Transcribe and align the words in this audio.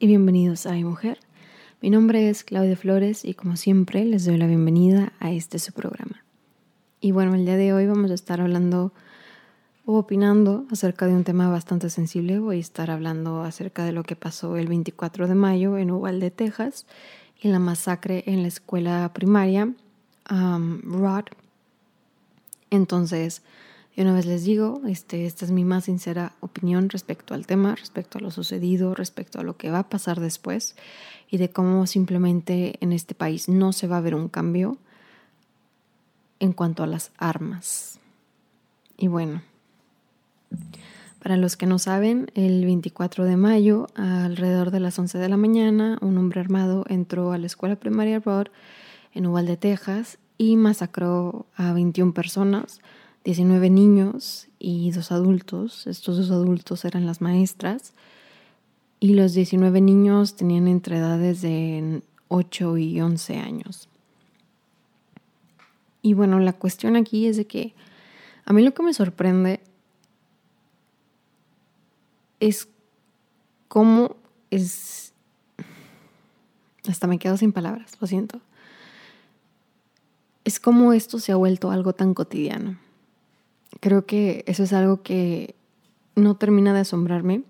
y 0.00 0.06
bienvenidos 0.06 0.64
a 0.64 0.72
Mi 0.72 0.82
Mujer. 0.82 1.18
Mi 1.82 1.90
nombre 1.90 2.30
es 2.30 2.42
Claudia 2.42 2.74
Flores 2.74 3.22
y 3.22 3.34
como 3.34 3.56
siempre 3.56 4.02
les 4.06 4.24
doy 4.24 4.38
la 4.38 4.46
bienvenida 4.46 5.12
a 5.20 5.30
este 5.30 5.58
su 5.58 5.74
programa. 5.74 6.24
Y 7.02 7.12
bueno, 7.12 7.34
el 7.34 7.44
día 7.44 7.58
de 7.58 7.74
hoy 7.74 7.86
vamos 7.86 8.10
a 8.10 8.14
estar 8.14 8.40
hablando 8.40 8.94
o 9.84 9.98
opinando 9.98 10.64
acerca 10.70 11.06
de 11.06 11.12
un 11.12 11.24
tema 11.24 11.50
bastante 11.50 11.90
sensible. 11.90 12.38
Voy 12.38 12.56
a 12.56 12.60
estar 12.60 12.90
hablando 12.90 13.42
acerca 13.42 13.84
de 13.84 13.92
lo 13.92 14.02
que 14.02 14.16
pasó 14.16 14.56
el 14.56 14.68
24 14.68 15.28
de 15.28 15.34
mayo 15.34 15.76
en 15.76 15.90
Uvalde, 15.90 16.30
Texas, 16.30 16.86
y 17.38 17.48
la 17.48 17.58
masacre 17.58 18.24
en 18.26 18.40
la 18.40 18.48
escuela 18.48 19.12
primaria 19.12 19.70
um, 20.30 20.80
Rod. 20.80 21.26
Entonces, 22.70 23.42
y 23.96 24.02
una 24.02 24.14
vez 24.14 24.26
les 24.26 24.44
digo, 24.44 24.80
este, 24.86 25.26
esta 25.26 25.44
es 25.44 25.50
mi 25.50 25.64
más 25.64 25.84
sincera 25.84 26.32
opinión 26.40 26.88
respecto 26.90 27.34
al 27.34 27.46
tema, 27.46 27.74
respecto 27.74 28.18
a 28.18 28.20
lo 28.20 28.30
sucedido, 28.30 28.94
respecto 28.94 29.40
a 29.40 29.42
lo 29.42 29.56
que 29.56 29.70
va 29.70 29.80
a 29.80 29.88
pasar 29.88 30.20
después 30.20 30.76
y 31.28 31.38
de 31.38 31.50
cómo 31.50 31.86
simplemente 31.86 32.76
en 32.80 32.92
este 32.92 33.14
país 33.14 33.48
no 33.48 33.72
se 33.72 33.88
va 33.88 33.96
a 33.96 34.00
ver 34.00 34.14
un 34.14 34.28
cambio 34.28 34.78
en 36.38 36.52
cuanto 36.52 36.82
a 36.82 36.86
las 36.86 37.10
armas. 37.18 37.98
Y 38.96 39.08
bueno, 39.08 39.42
para 41.20 41.36
los 41.36 41.56
que 41.56 41.66
no 41.66 41.78
saben, 41.78 42.30
el 42.34 42.64
24 42.64 43.24
de 43.24 43.36
mayo, 43.36 43.88
alrededor 43.94 44.70
de 44.70 44.80
las 44.80 44.98
11 44.98 45.18
de 45.18 45.28
la 45.28 45.36
mañana, 45.36 45.98
un 46.00 46.16
hombre 46.16 46.40
armado 46.40 46.84
entró 46.88 47.32
a 47.32 47.38
la 47.38 47.46
escuela 47.46 47.76
primaria 47.76 48.20
Rod 48.20 48.46
en 49.12 49.26
Uvalde, 49.26 49.56
Texas, 49.56 50.18
y 50.38 50.56
masacró 50.56 51.46
a 51.56 51.72
21 51.74 52.14
personas 52.14 52.80
19 53.24 53.68
niños 53.70 54.48
y 54.58 54.90
dos 54.92 55.12
adultos. 55.12 55.86
Estos 55.86 56.16
dos 56.16 56.30
adultos 56.30 56.84
eran 56.84 57.06
las 57.06 57.20
maestras. 57.20 57.92
Y 58.98 59.14
los 59.14 59.32
19 59.32 59.80
niños 59.80 60.36
tenían 60.36 60.68
entre 60.68 60.98
edades 60.98 61.40
de 61.42 62.02
8 62.28 62.78
y 62.78 63.00
11 63.00 63.38
años. 63.38 63.88
Y 66.02 66.14
bueno, 66.14 66.38
la 66.38 66.52
cuestión 66.52 66.96
aquí 66.96 67.26
es 67.26 67.36
de 67.36 67.46
que 67.46 67.74
a 68.44 68.52
mí 68.52 68.62
lo 68.62 68.72
que 68.72 68.82
me 68.82 68.94
sorprende 68.94 69.60
es 72.40 72.68
cómo 73.68 74.16
es... 74.50 75.12
Hasta 76.88 77.06
me 77.06 77.18
quedo 77.18 77.36
sin 77.36 77.52
palabras, 77.52 77.92
lo 78.00 78.06
siento. 78.06 78.40
Es 80.44 80.58
como 80.58 80.94
esto 80.94 81.18
se 81.18 81.32
ha 81.32 81.36
vuelto 81.36 81.70
algo 81.70 81.92
tan 81.92 82.14
cotidiano 82.14 82.78
creo 83.78 84.06
que 84.06 84.44
eso 84.46 84.64
es 84.64 84.72
algo 84.72 85.02
que 85.02 85.54
no 86.16 86.36
termina 86.36 86.74
de 86.74 86.80
asombrarme. 86.80 87.42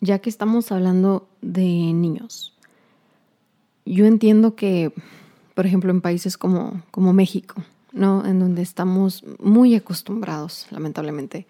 Ya 0.00 0.18
que 0.18 0.30
estamos 0.30 0.72
hablando 0.72 1.28
de 1.40 1.62
niños. 1.62 2.54
Yo 3.84 4.06
entiendo 4.06 4.54
que, 4.54 4.92
por 5.54 5.66
ejemplo, 5.66 5.90
en 5.90 6.00
países 6.00 6.36
como, 6.36 6.82
como 6.90 7.12
México, 7.12 7.62
¿no? 7.92 8.24
En 8.24 8.38
donde 8.38 8.62
estamos 8.62 9.24
muy 9.38 9.74
acostumbrados, 9.74 10.66
lamentablemente, 10.70 11.46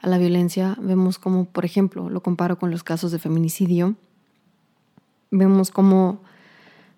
a 0.00 0.08
la 0.08 0.18
violencia, 0.18 0.76
vemos 0.80 1.18
como, 1.18 1.46
por 1.46 1.64
ejemplo, 1.64 2.08
lo 2.08 2.22
comparo 2.22 2.58
con 2.58 2.70
los 2.70 2.84
casos 2.84 3.10
de 3.10 3.18
feminicidio, 3.18 3.96
vemos 5.30 5.70
como 5.70 6.20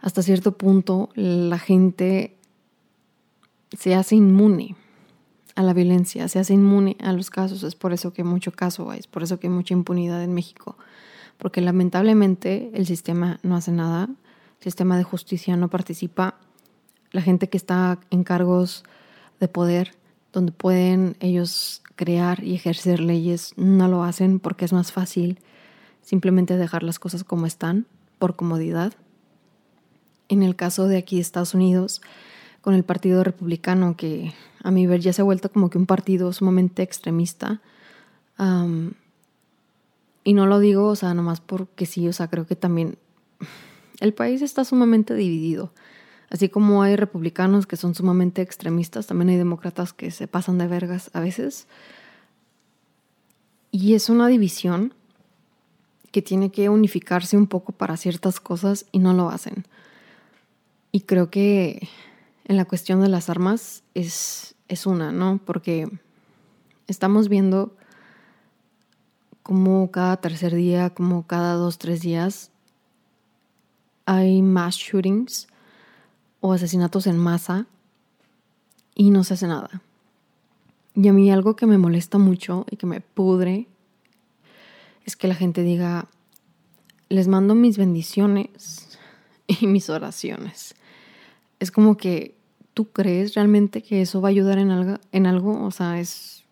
hasta 0.01 0.23
cierto 0.23 0.53
punto 0.53 1.11
la 1.15 1.59
gente 1.59 2.37
se 3.77 3.95
hace 3.95 4.17
inmune 4.17 4.77
a 5.55 5.63
la 5.63 5.73
violencia, 5.73 6.29
se 6.29 6.39
hace 6.39 6.55
inmune 6.55 6.97
a 7.01 7.13
los 7.13 7.31
casos. 7.31 7.63
Es 7.63 7.75
por 7.75 7.93
eso 7.93 8.13
que 8.13 8.25
mucho 8.25 8.53
caso 8.53 8.91
hay, 8.91 9.01
es 9.01 9.07
por 9.07 9.23
eso 9.23 9.39
que 9.39 9.47
hay 9.47 9.53
mucha 9.53 9.75
impunidad 9.75 10.23
en 10.23 10.35
México. 10.35 10.77
Porque 11.39 11.61
lamentablemente 11.61 12.71
el 12.75 12.87
sistema 12.87 13.39
no 13.43 13.57
hace 13.57 13.73
nada, 13.73 14.05
el 14.05 14.65
sistema 14.65 14.97
de 14.97 15.05
justicia 15.05 15.57
no 15.57 15.69
participa. 15.69 16.37
La 17.13 17.23
gente 17.23 17.49
que 17.49 17.57
está 17.57 17.99
en 18.11 18.25
cargos 18.25 18.85
de 19.41 19.49
poder, 19.49 19.95
donde 20.33 20.53
pueden 20.53 21.17
ellos 21.21 21.83
crear 21.97 22.45
y 22.45 22.55
ejercer 22.55 23.01
leyes, 23.01 23.53
no 23.57 23.89
lo 23.89 24.05
hacen 24.05 24.39
porque 24.39 24.65
es 24.65 24.73
más 24.73 24.93
fácil 24.93 25.39
simplemente 26.03 26.57
dejar 26.57 26.83
las 26.83 26.99
cosas 26.99 27.25
como 27.25 27.47
están, 27.47 27.87
por 28.19 28.37
comodidad. 28.37 28.93
En 30.29 30.43
el 30.43 30.57
caso 30.57 30.87
de 30.87 30.99
aquí 30.99 31.19
Estados 31.19 31.55
Unidos, 31.55 32.01
con 32.61 32.75
el 32.75 32.85
Partido 32.85 33.25
Republicano, 33.25 33.97
que 33.97 34.35
a 34.63 34.71
mi 34.71 34.87
ver 34.87 35.01
ya 35.01 35.13
se 35.13 35.23
ha 35.23 35.25
vuelto 35.25 35.51
como 35.51 35.71
que 35.71 35.79
un 35.79 35.87
partido 35.87 36.33
sumamente 36.33 36.83
extremista. 36.83 37.61
y 40.25 40.35
no 40.35 40.47
lo 40.47 40.59
digo, 40.59 40.89
o 40.89 40.97
sea, 40.97 41.15
nomás 41.15 41.41
porque 41.41 41.87
sí, 41.87 42.07
o 42.09 42.13
sea, 42.13 42.29
creo 42.29 42.47
que 42.47 42.57
también 42.57 42.99
el 44.01 44.15
país 44.15 44.43
está 44.43 44.65
sumamente 44.65 45.15
dividido. 45.15 45.73
Así 46.31 46.49
como 46.49 46.83
hay 46.83 46.97
republicanos 46.97 47.67
que 47.67 47.77
son 47.77 47.95
sumamente 47.95 48.41
extremistas, 48.41 49.07
también 49.07 49.31
hay 49.31 49.37
demócratas 49.37 49.93
que 49.93 50.11
se 50.11 50.29
pasan 50.29 50.59
de 50.59 50.69
vergas 50.69 51.11
a 51.13 51.21
veces. 51.21 51.67
Y 53.73 53.95
es 53.95 54.09
una 54.09 54.29
división 54.29 54.95
que 56.13 56.23
tiene 56.23 56.51
que 56.51 56.69
unificarse 56.69 57.37
un 57.37 57.47
poco 57.47 57.73
para 57.73 57.97
ciertas 57.97 58.41
cosas 58.41 58.87
y 58.93 58.99
no 58.99 59.13
lo 59.13 59.29
hacen. 59.29 59.65
Y 60.93 61.03
creo 61.03 61.31
que 61.31 61.89
en 62.51 62.57
la 62.57 62.65
cuestión 62.65 63.01
de 63.01 63.09
las 63.09 63.31
armas 63.31 63.85
es, 63.95 64.57
es 64.67 64.85
una, 64.85 65.13
¿no? 65.13 65.39
Porque 65.45 65.89
estamos 66.89 67.29
viendo 67.29 67.77
como 69.45 69.93
cada 69.93 70.17
tercer 70.17 70.57
día, 70.57 70.91
como 70.91 71.29
cada 71.29 71.55
dos, 71.55 71.79
tres 71.79 72.01
días, 72.01 72.51
hay 74.05 74.43
mass 74.43 74.75
shootings 74.75 75.47
o 76.41 76.53
asesinatos 76.53 77.07
en 77.07 77.19
masa 77.19 77.69
y 78.97 79.11
no 79.11 79.23
se 79.23 79.35
hace 79.35 79.47
nada. 79.47 79.81
Y 80.97 81.07
a 81.07 81.13
mí 81.13 81.31
algo 81.31 81.55
que 81.55 81.67
me 81.67 81.79
molesta 81.79 82.19
mucho 82.19 82.67
y 82.69 82.79
que 82.79 82.87
me 82.87 83.01
pudre 83.01 83.69
es 85.05 85.15
que 85.15 85.29
la 85.29 85.37
gente 85.37 85.63
diga, 85.63 86.09
les 87.11 87.29
mando 87.29 87.55
mis 87.55 87.79
bendiciones 87.79 88.99
y 89.47 89.69
mis 89.69 89.89
oraciones. 89.89 90.75
Es 91.61 91.71
como 91.71 91.97
que 91.97 92.40
¿tú 92.75 92.89
crees 92.91 93.35
realmente 93.35 93.83
que 93.83 94.03
eso 94.03 94.21
va 94.21 94.29
a 94.29 94.31
ayudar 94.31 94.59
en 94.59 94.71
algo? 94.71 94.99
En 95.13 95.27
algo? 95.27 95.65
O 95.65 95.71
sea, 95.71 96.01
es 96.01 96.45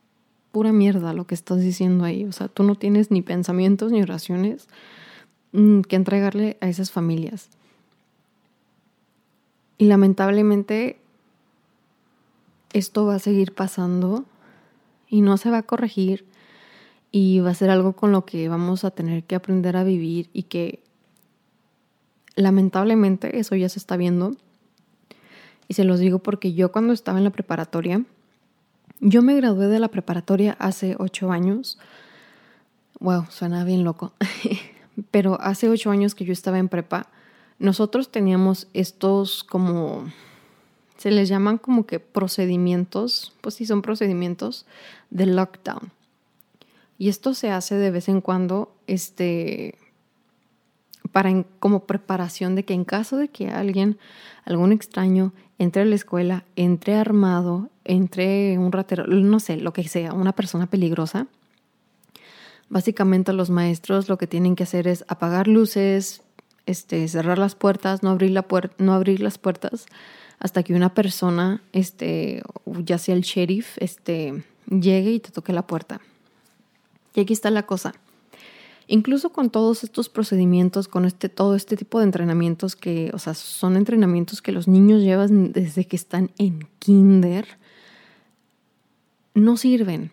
pura 0.52 0.72
mierda 0.72 1.12
lo 1.12 1.26
que 1.26 1.34
estás 1.34 1.60
diciendo 1.60 2.04
ahí. 2.04 2.24
O 2.24 2.32
sea, 2.32 2.48
tú 2.48 2.62
no 2.62 2.74
tienes 2.74 3.10
ni 3.10 3.22
pensamientos 3.22 3.92
ni 3.92 4.02
oraciones 4.02 4.68
mm, 5.52 5.82
que 5.82 5.96
entregarle 5.96 6.56
a 6.60 6.68
esas 6.68 6.90
familias. 6.90 7.50
Y 9.78 9.84
lamentablemente 9.86 10.98
esto 12.72 13.06
va 13.06 13.14
a 13.14 13.20
seguir 13.20 13.54
pasando 13.54 14.24
y 15.08 15.20
no 15.20 15.36
se 15.36 15.50
va 15.50 15.58
a 15.58 15.62
corregir 15.62 16.26
y 17.10 17.40
va 17.40 17.50
a 17.50 17.54
ser 17.54 17.70
algo 17.70 17.94
con 17.94 18.12
lo 18.12 18.26
que 18.26 18.48
vamos 18.48 18.84
a 18.84 18.90
tener 18.90 19.24
que 19.24 19.36
aprender 19.36 19.76
a 19.76 19.84
vivir 19.84 20.28
y 20.32 20.44
que 20.44 20.80
lamentablemente 22.34 23.38
eso 23.38 23.56
ya 23.56 23.68
se 23.68 23.78
está 23.78 23.96
viendo 23.96 24.36
y 25.68 25.74
se 25.74 25.84
los 25.84 26.00
digo 26.00 26.18
porque 26.18 26.54
yo 26.54 26.72
cuando 26.72 26.94
estaba 26.94 27.18
en 27.18 27.24
la 27.24 27.30
preparatoria, 27.30 28.02
yo 29.00 29.22
me 29.22 29.36
gradué 29.36 29.68
de 29.68 29.78
la 29.78 29.88
preparatoria 29.88 30.56
hace 30.58 30.96
ocho 30.98 31.30
años. 31.30 31.78
Wow, 33.00 33.26
suena 33.30 33.64
bien 33.64 33.84
loco. 33.84 34.12
Pero 35.12 35.40
hace 35.40 35.68
ocho 35.68 35.90
años 35.90 36.14
que 36.14 36.24
yo 36.24 36.32
estaba 36.32 36.58
en 36.58 36.68
prepa, 36.68 37.08
nosotros 37.58 38.10
teníamos 38.10 38.66
estos 38.72 39.44
como, 39.44 40.10
se 40.96 41.10
les 41.10 41.28
llaman 41.28 41.58
como 41.58 41.86
que 41.86 42.00
procedimientos, 42.00 43.34
pues 43.40 43.56
sí 43.56 43.66
son 43.66 43.82
procedimientos 43.82 44.66
de 45.10 45.26
lockdown. 45.26 45.92
Y 46.98 47.08
esto 47.08 47.34
se 47.34 47.50
hace 47.50 47.76
de 47.76 47.92
vez 47.92 48.08
en 48.08 48.20
cuando, 48.20 48.74
este, 48.88 49.76
para 51.12 51.44
como 51.58 51.86
preparación 51.86 52.54
de 52.54 52.64
que 52.64 52.74
en 52.74 52.84
caso 52.84 53.16
de 53.16 53.28
que 53.28 53.50
alguien, 53.50 53.98
algún 54.44 54.72
extraño, 54.72 55.32
entre 55.58 55.82
a 55.82 55.84
la 55.84 55.94
escuela, 55.94 56.44
entre 56.56 56.94
armado, 56.94 57.70
entre 57.84 58.58
un 58.58 58.72
ratero, 58.72 59.06
no 59.06 59.40
sé, 59.40 59.56
lo 59.56 59.72
que 59.72 59.86
sea, 59.88 60.12
una 60.12 60.32
persona 60.32 60.66
peligrosa, 60.66 61.26
básicamente 62.68 63.32
los 63.32 63.50
maestros 63.50 64.08
lo 64.08 64.18
que 64.18 64.26
tienen 64.26 64.56
que 64.56 64.64
hacer 64.64 64.86
es 64.86 65.04
apagar 65.08 65.48
luces, 65.48 66.22
este, 66.66 67.08
cerrar 67.08 67.38
las 67.38 67.54
puertas, 67.54 68.02
no 68.02 68.10
abrir, 68.10 69.20
las 69.20 69.38
puertas 69.38 69.86
hasta 70.38 70.62
que 70.62 70.74
una 70.74 70.94
persona, 70.94 71.62
este, 71.72 72.42
ya 72.64 72.98
sea 72.98 73.14
el 73.14 73.22
sheriff, 73.22 73.76
este, 73.78 74.44
llegue 74.68 75.12
y 75.12 75.20
te 75.20 75.32
toque 75.32 75.52
la 75.52 75.66
puerta. 75.66 76.00
Y 77.14 77.20
aquí 77.20 77.32
está 77.32 77.50
la 77.50 77.64
cosa. 77.64 77.94
Incluso 78.90 79.30
con 79.30 79.50
todos 79.50 79.84
estos 79.84 80.08
procedimientos, 80.08 80.88
con 80.88 81.04
este, 81.04 81.28
todo 81.28 81.54
este 81.54 81.76
tipo 81.76 81.98
de 81.98 82.06
entrenamientos 82.06 82.74
que, 82.74 83.10
o 83.12 83.18
sea, 83.18 83.34
son 83.34 83.76
entrenamientos 83.76 84.40
que 84.40 84.50
los 84.50 84.66
niños 84.66 85.02
llevan 85.02 85.52
desde 85.52 85.86
que 85.86 85.94
están 85.94 86.30
en 86.38 86.66
kinder, 86.78 87.46
no 89.34 89.58
sirven. 89.58 90.10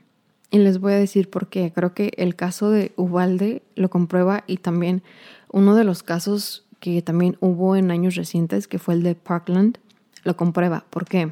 Y 0.51 0.57
les 0.59 0.79
voy 0.79 0.91
a 0.91 0.97
decir 0.97 1.29
por 1.29 1.47
qué. 1.47 1.71
Creo 1.73 1.93
que 1.93 2.11
el 2.17 2.35
caso 2.35 2.69
de 2.69 2.91
Ubalde 2.97 3.63
lo 3.75 3.89
comprueba 3.89 4.43
y 4.45 4.57
también 4.57 5.03
uno 5.51 5.73
de 5.75 5.85
los 5.85 6.03
casos 6.03 6.65
que 6.81 7.01
también 7.01 7.37
hubo 7.39 7.77
en 7.77 7.91
años 7.91 8.15
recientes, 8.15 8.67
que 8.67 8.77
fue 8.77 8.95
el 8.95 9.03
de 9.03 9.15
Parkland, 9.15 9.77
lo 10.23 10.35
comprueba. 10.35 10.85
¿Por 10.89 11.05
qué? 11.05 11.31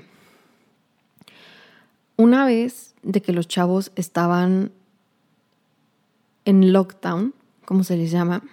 Una 2.15 2.45
vez 2.45 2.95
de 3.03 3.21
que 3.21 3.33
los 3.33 3.49
chavos 3.49 3.91
estaban 3.97 4.71
en 6.45 6.73
lockdown, 6.73 7.33
como 7.65 7.83
se 7.83 7.97
les 7.97 8.11
llama, 8.11 8.43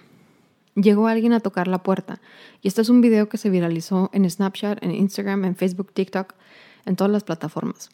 llegó 0.75 1.07
alguien 1.07 1.33
a 1.33 1.39
tocar 1.39 1.67
la 1.67 1.83
puerta. 1.83 2.21
Y 2.61 2.67
este 2.67 2.81
es 2.81 2.89
un 2.89 3.01
video 3.01 3.29
que 3.29 3.37
se 3.37 3.49
viralizó 3.49 4.09
en 4.13 4.29
Snapchat, 4.29 4.83
en 4.83 4.91
Instagram, 4.91 5.45
en 5.45 5.55
Facebook, 5.55 5.91
TikTok, 5.93 6.33
en 6.85 6.95
todas 6.95 7.11
las 7.11 7.23
plataformas. 7.23 7.89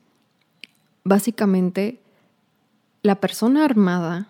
Básicamente, 1.04 2.02
la 3.02 3.20
persona 3.20 3.66
armada, 3.66 4.30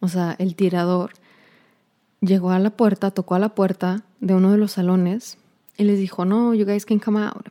o 0.00 0.08
sea, 0.08 0.36
el 0.38 0.54
tirador, 0.54 1.12
llegó 2.20 2.50
a 2.50 2.58
la 2.58 2.70
puerta, 2.70 3.10
tocó 3.10 3.34
a 3.34 3.38
la 3.38 3.54
puerta 3.54 4.04
de 4.20 4.34
uno 4.34 4.52
de 4.52 4.58
los 4.58 4.72
salones 4.72 5.38
y 5.76 5.84
les 5.84 5.98
dijo, 5.98 6.24
no, 6.24 6.54
you 6.54 6.66
guys 6.66 6.84
can 6.84 6.98
come 6.98 7.20
out. 7.20 7.48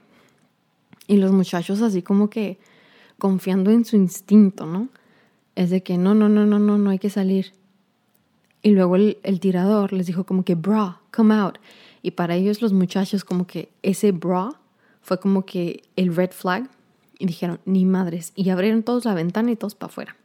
Y 1.08 1.18
los 1.18 1.32
muchachos 1.32 1.82
así 1.82 2.02
como 2.02 2.30
que 2.30 2.60
confiando 3.18 3.72
en 3.72 3.86
su 3.86 3.96
instinto, 3.96 4.66
¿no? 4.66 4.90
Es 5.58 5.72
de 5.72 5.82
que 5.82 5.98
no, 5.98 6.14
no, 6.14 6.30
no, 6.30 6.46
no, 6.46 6.60
no, 6.60 6.78
no 6.78 6.92
hay 6.92 7.00
que 7.00 7.10
salir. 7.10 7.54
Y 8.62 8.70
luego 8.70 8.96
el, 8.96 9.40
tirador 9.40 9.92
les 9.92 10.06
dijo 10.06 10.24
como 10.24 10.46
que, 10.46 10.54
bra, 10.54 11.02
come 11.12 11.34
out. 11.34 11.58
Y 12.04 12.12
para 12.12 12.36
ellos 12.36 12.62
los 12.62 12.74
muchachos 12.74 13.24
como 13.24 13.48
que 13.48 13.70
ese 13.82 14.12
bra 14.12 14.52
fue 15.02 15.20
como 15.20 15.48
que 15.48 15.82
el 15.96 16.16
red 16.16 16.30
flag. 16.30 16.70
Y 17.18 17.26
dijeron, 17.26 17.60
ni 17.66 17.86
madres. 17.86 18.34
Y 18.36 18.52
abrieron 18.52 18.84
todos 18.84 19.06
la 19.06 19.16
ventana 19.16 19.50
y 19.50 19.56
todos 19.56 19.74
para 19.74 19.90
afuera. 19.90 20.16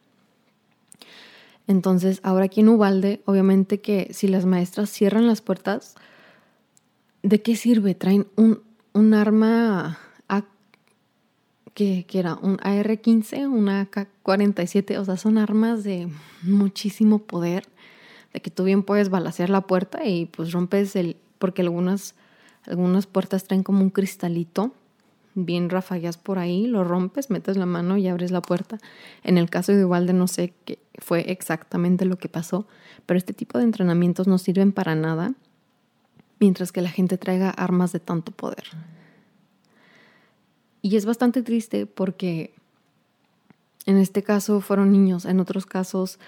Entonces, 1.66 2.20
ahora 2.22 2.44
aquí 2.44 2.60
en 2.60 2.68
Ubalde, 2.68 3.22
obviamente 3.24 3.80
que 3.80 4.10
si 4.12 4.28
las 4.28 4.44
maestras 4.44 4.90
cierran 4.90 5.26
las 5.26 5.40
puertas, 5.40 5.94
¿de 7.22 7.40
qué 7.40 7.56
sirve? 7.56 7.94
Traen 7.94 8.26
un, 8.36 9.14
arma 9.14 9.98
que, 11.74 12.04
que 12.06 12.18
era 12.18 12.34
un 12.34 12.58
AR-15, 12.62 13.48
una 13.48 13.82
AK-47, 13.82 14.98
o 14.98 15.04
sea, 15.04 15.16
son 15.16 15.38
armas 15.38 15.84
de 15.84 16.08
muchísimo 16.42 17.18
poder 17.20 17.66
de 18.32 18.40
que 18.40 18.50
tú 18.50 18.64
bien 18.64 18.82
puedes 18.82 19.10
balasear 19.10 19.50
la 19.50 19.62
puerta 19.62 20.06
y 20.06 20.26
pues 20.26 20.52
rompes 20.52 20.96
el, 20.96 21.16
porque 21.38 21.62
algunas, 21.62 22.14
algunas 22.66 23.06
puertas 23.06 23.44
traen 23.44 23.62
como 23.62 23.82
un 23.82 23.90
cristalito, 23.90 24.72
bien 25.34 25.70
rafagueas 25.70 26.18
por 26.18 26.38
ahí, 26.38 26.66
lo 26.66 26.84
rompes, 26.84 27.30
metes 27.30 27.56
la 27.56 27.66
mano 27.66 27.96
y 27.96 28.08
abres 28.08 28.30
la 28.30 28.42
puerta. 28.42 28.78
En 29.22 29.38
el 29.38 29.48
caso 29.50 29.72
de 29.72 29.80
Igualde 29.80 30.12
no 30.12 30.26
sé 30.26 30.52
qué 30.64 30.78
fue 30.98 31.30
exactamente 31.30 32.04
lo 32.04 32.16
que 32.18 32.28
pasó, 32.28 32.66
pero 33.06 33.18
este 33.18 33.32
tipo 33.32 33.58
de 33.58 33.64
entrenamientos 33.64 34.26
no 34.26 34.38
sirven 34.38 34.72
para 34.72 34.94
nada 34.94 35.34
mientras 36.38 36.72
que 36.72 36.82
la 36.82 36.90
gente 36.90 37.18
traiga 37.18 37.50
armas 37.50 37.92
de 37.92 38.00
tanto 38.00 38.32
poder. 38.32 38.64
Y 40.82 40.96
es 40.96 41.06
bastante 41.06 41.42
triste 41.42 41.86
porque 41.86 42.52
en 43.86 43.98
este 43.98 44.22
caso 44.22 44.60
fueron 44.60 44.92
niños, 44.92 45.24
en 45.24 45.40
otros 45.40 45.64
casos 45.64 46.18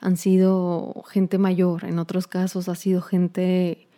han 0.00 0.16
sido 0.16 1.04
gente 1.08 1.38
mayor, 1.38 1.84
en 1.84 1.98
otros 1.98 2.26
casos 2.26 2.68
ha 2.68 2.74
sido 2.74 3.02
gente 3.02 3.88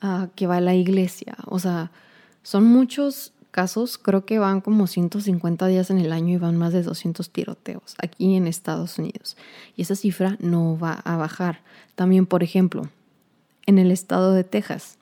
ah, 0.00 0.28
que 0.34 0.46
va 0.46 0.56
a 0.56 0.60
la 0.60 0.74
iglesia. 0.74 1.36
O 1.46 1.58
sea, 1.58 1.90
son 2.42 2.64
muchos 2.64 3.32
casos, 3.50 3.98
creo 3.98 4.24
que 4.24 4.38
van 4.38 4.60
como 4.60 4.86
150 4.86 5.66
días 5.66 5.90
en 5.90 5.98
el 5.98 6.12
año 6.12 6.34
y 6.34 6.38
van 6.38 6.56
más 6.56 6.72
de 6.72 6.82
200 6.82 7.30
tiroteos 7.30 7.94
aquí 8.02 8.34
en 8.36 8.46
Estados 8.46 8.98
Unidos. 8.98 9.36
Y 9.76 9.82
esa 9.82 9.94
cifra 9.94 10.36
no 10.40 10.78
va 10.78 10.94
a 10.94 11.16
bajar. 11.16 11.60
También, 11.94 12.26
por 12.26 12.42
ejemplo, 12.42 12.88
en 13.66 13.78
el 13.78 13.92
estado 13.92 14.32
de 14.32 14.44
Texas. 14.44 14.98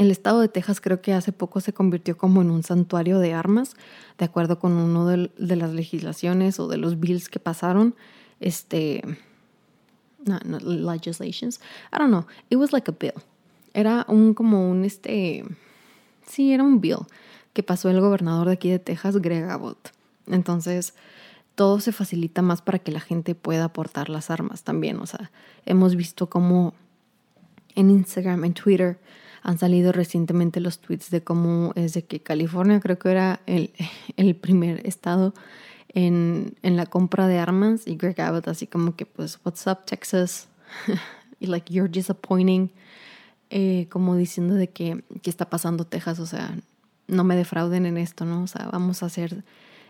El 0.00 0.10
estado 0.10 0.40
de 0.40 0.48
Texas 0.48 0.80
creo 0.80 1.02
que 1.02 1.12
hace 1.12 1.30
poco 1.30 1.60
se 1.60 1.74
convirtió 1.74 2.16
como 2.16 2.40
en 2.40 2.50
un 2.50 2.62
santuario 2.62 3.18
de 3.18 3.34
armas, 3.34 3.74
de 4.16 4.24
acuerdo 4.24 4.58
con 4.58 4.72
uno 4.72 5.06
de, 5.06 5.30
las 5.36 5.74
legislaciones 5.74 6.58
o 6.58 6.68
de 6.68 6.78
los 6.78 6.98
bills 6.98 7.28
que 7.28 7.38
pasaron. 7.38 7.94
Este, 8.40 9.02
no, 10.24 10.40
no, 10.46 10.58
legislations. 10.58 11.60
I 11.92 11.98
don't 11.98 12.08
know. 12.08 12.24
It 12.48 12.56
was 12.56 12.72
like 12.72 12.90
a 12.90 12.94
bill. 12.98 13.12
Era 13.74 14.06
un 14.08 14.32
como 14.32 14.70
un 14.70 14.86
este, 14.86 15.44
sí, 16.26 16.54
era 16.54 16.62
un 16.62 16.80
bill 16.80 17.00
que 17.52 17.62
pasó 17.62 17.90
el 17.90 18.00
gobernador 18.00 18.46
de 18.46 18.54
aquí 18.54 18.70
de 18.70 18.78
Texas, 18.78 19.18
Greg 19.18 19.50
Abbott. 19.50 19.90
Entonces, 20.26 20.94
todo 21.56 21.78
se 21.78 21.92
facilita 21.92 22.40
más 22.40 22.62
para 22.62 22.78
que 22.78 22.90
la 22.90 23.00
gente 23.00 23.34
pueda 23.34 23.64
aportar 23.64 24.08
las 24.08 24.30
armas 24.30 24.62
también. 24.62 24.98
O 25.00 25.04
sea, 25.04 25.30
hemos 25.66 25.94
visto 25.94 26.30
cómo 26.30 26.72
en 27.74 27.90
Instagram, 27.90 28.46
en 28.46 28.54
Twitter, 28.54 28.98
han 29.42 29.58
salido 29.58 29.92
recientemente 29.92 30.60
los 30.60 30.78
tweets 30.78 31.10
de 31.10 31.22
cómo 31.22 31.72
es 31.74 31.94
de 31.94 32.04
que 32.04 32.20
California 32.20 32.80
creo 32.80 32.98
que 32.98 33.10
era 33.10 33.40
el, 33.46 33.72
el 34.16 34.34
primer 34.36 34.86
estado 34.86 35.34
en, 35.88 36.54
en, 36.62 36.76
la 36.76 36.86
compra 36.86 37.26
de 37.26 37.38
armas 37.38 37.86
y 37.86 37.96
Greg 37.96 38.20
Abbott 38.20 38.48
así 38.48 38.66
como 38.66 38.94
que 38.94 39.06
pues, 39.06 39.40
what's 39.44 39.66
up 39.66 39.84
Texas? 39.86 40.48
y 41.40 41.46
like, 41.46 41.72
you're 41.72 41.90
disappointing. 41.90 42.70
Eh, 43.52 43.88
como 43.90 44.14
diciendo 44.14 44.54
de 44.54 44.68
que, 44.68 45.02
¿qué 45.22 45.30
está 45.30 45.50
pasando 45.50 45.84
Texas? 45.84 46.20
O 46.20 46.26
sea, 46.26 46.56
no 47.08 47.24
me 47.24 47.34
defrauden 47.34 47.84
en 47.84 47.98
esto, 47.98 48.24
¿no? 48.24 48.44
O 48.44 48.46
sea, 48.46 48.68
vamos 48.70 49.02
a 49.02 49.06
hacer 49.06 49.42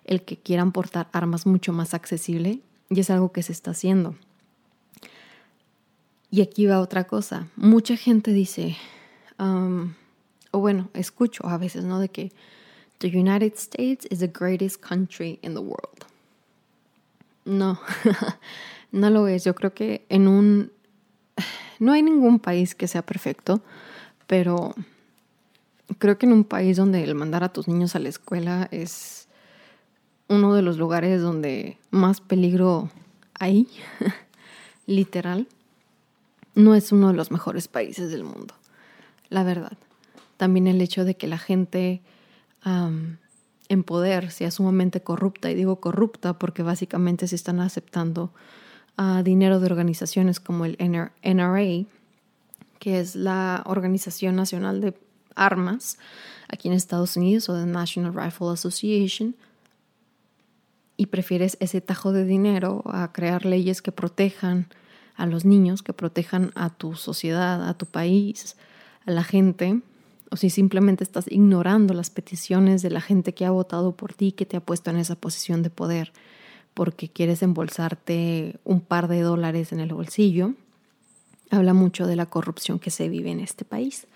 el 0.04 0.22
que 0.22 0.38
quieran 0.38 0.72
portar 0.72 1.08
armas 1.12 1.44
mucho 1.44 1.74
más 1.74 1.92
accesible 1.92 2.60
y 2.88 3.00
es 3.00 3.10
algo 3.10 3.32
que 3.32 3.42
se 3.42 3.52
está 3.52 3.72
haciendo. 3.72 4.16
Y 6.30 6.40
aquí 6.40 6.66
va 6.66 6.80
otra 6.80 7.04
cosa. 7.04 7.48
Mucha 7.56 7.96
gente 7.96 8.32
dice, 8.32 8.76
um, 9.40 9.94
o 10.52 10.58
bueno, 10.58 10.90
escucho 10.94 11.46
a 11.46 11.58
veces, 11.58 11.84
¿no? 11.84 11.98
De 11.98 12.08
que 12.08 12.32
The 12.98 13.08
United 13.08 13.54
States 13.54 14.06
is 14.10 14.18
the 14.20 14.28
greatest 14.32 14.80
country 14.80 15.38
in 15.42 15.54
the 15.54 15.60
world. 15.60 16.04
No, 17.44 17.80
no 18.92 19.10
lo 19.10 19.26
es. 19.26 19.44
Yo 19.44 19.54
creo 19.54 19.74
que 19.74 20.04
en 20.08 20.28
un... 20.28 20.72
No 21.80 21.92
hay 21.92 22.02
ningún 22.02 22.40
país 22.40 22.74
que 22.74 22.86
sea 22.86 23.00
perfecto, 23.00 23.62
pero 24.26 24.74
creo 25.98 26.18
que 26.18 26.26
en 26.26 26.34
un 26.34 26.44
país 26.44 26.76
donde 26.76 27.02
el 27.02 27.14
mandar 27.14 27.42
a 27.42 27.54
tus 27.54 27.68
niños 27.68 27.96
a 27.96 28.00
la 28.00 28.10
escuela 28.10 28.68
es 28.70 29.28
uno 30.28 30.54
de 30.54 30.60
los 30.60 30.76
lugares 30.76 31.22
donde 31.22 31.78
más 31.90 32.20
peligro 32.20 32.90
hay, 33.38 33.66
literal, 34.86 35.48
no 36.54 36.74
es 36.74 36.92
uno 36.92 37.08
de 37.08 37.14
los 37.14 37.30
mejores 37.30 37.66
países 37.66 38.10
del 38.10 38.24
mundo, 38.24 38.54
la 39.30 39.44
verdad. 39.44 39.78
También 40.36 40.66
el 40.66 40.80
hecho 40.82 41.04
de 41.04 41.16
que 41.16 41.26
la 41.26 41.38
gente 41.38 42.02
en 43.70 43.84
poder 43.84 44.30
sea 44.32 44.50
sumamente 44.50 45.00
corrupta. 45.00 45.50
Y 45.50 45.54
digo 45.54 45.76
corrupta 45.76 46.38
porque 46.38 46.62
básicamente 46.62 47.28
se 47.28 47.36
están 47.36 47.60
aceptando 47.60 48.32
uh, 48.98 49.22
dinero 49.22 49.60
de 49.60 49.66
organizaciones 49.66 50.40
como 50.40 50.64
el 50.64 50.76
NRA, 50.78 51.86
que 52.78 53.00
es 53.00 53.14
la 53.14 53.62
Organización 53.66 54.36
Nacional 54.36 54.80
de 54.80 54.94
Armas 55.36 55.98
aquí 56.48 56.68
en 56.68 56.74
Estados 56.74 57.16
Unidos 57.16 57.48
o 57.48 57.54
the 57.54 57.66
National 57.66 58.12
Rifle 58.12 58.48
Association. 58.50 59.36
Y 60.96 61.06
prefieres 61.06 61.56
ese 61.60 61.80
tajo 61.80 62.12
de 62.12 62.24
dinero 62.24 62.82
a 62.86 63.12
crear 63.12 63.46
leyes 63.46 63.80
que 63.80 63.92
protejan 63.92 64.66
a 65.14 65.26
los 65.26 65.44
niños, 65.44 65.82
que 65.82 65.92
protejan 65.92 66.50
a 66.56 66.70
tu 66.70 66.94
sociedad, 66.94 67.66
a 67.68 67.74
tu 67.74 67.86
país, 67.86 68.56
a 69.06 69.10
la 69.10 69.24
gente, 69.24 69.80
o 70.30 70.36
si 70.36 70.50
simplemente 70.50 71.04
estás 71.04 71.26
ignorando 71.28 71.94
las 71.94 72.10
peticiones 72.10 72.82
de 72.82 72.90
la 72.90 73.00
gente 73.00 73.34
que 73.34 73.44
ha 73.44 73.50
votado 73.50 73.96
por 73.96 74.14
ti, 74.14 74.32
que 74.32 74.46
te 74.46 74.56
ha 74.56 74.60
puesto 74.60 74.90
en 74.90 74.96
esa 74.96 75.16
posición 75.16 75.62
de 75.62 75.70
poder, 75.70 76.12
porque 76.74 77.08
quieres 77.08 77.42
embolsarte 77.42 78.58
un 78.64 78.80
par 78.80 79.08
de 79.08 79.20
dólares 79.22 79.72
en 79.72 79.80
el 79.80 79.92
bolsillo, 79.92 80.54
habla 81.50 81.74
mucho 81.74 82.06
de 82.06 82.16
la 82.16 82.26
corrupción 82.26 82.78
que 82.78 82.90
se 82.90 83.08
vive 83.08 83.30
en 83.30 83.40
este 83.40 83.64
país. 83.64 84.06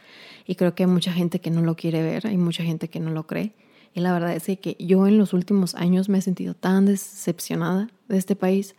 Y 0.46 0.54
creo 0.54 0.74
que 0.74 0.84
hay 0.84 0.88
mucha 0.88 1.12
gente 1.12 1.40
que 1.40 1.50
no 1.50 1.62
lo 1.62 1.74
quiere 1.76 2.02
ver, 2.02 2.26
hay 2.26 2.36
mucha 2.36 2.62
gente 2.62 2.88
que 2.88 3.00
no 3.00 3.10
lo 3.10 3.26
cree. 3.26 3.52
Y 3.92 4.00
la 4.00 4.12
verdad 4.12 4.34
es 4.34 4.44
que 4.58 4.76
yo 4.78 5.06
en 5.06 5.18
los 5.18 5.32
últimos 5.32 5.74
años 5.74 6.08
me 6.08 6.18
he 6.18 6.22
sentido 6.22 6.54
tan 6.54 6.86
decepcionada 6.86 7.88
de 8.08 8.18
este 8.18 8.36
país. 8.36 8.74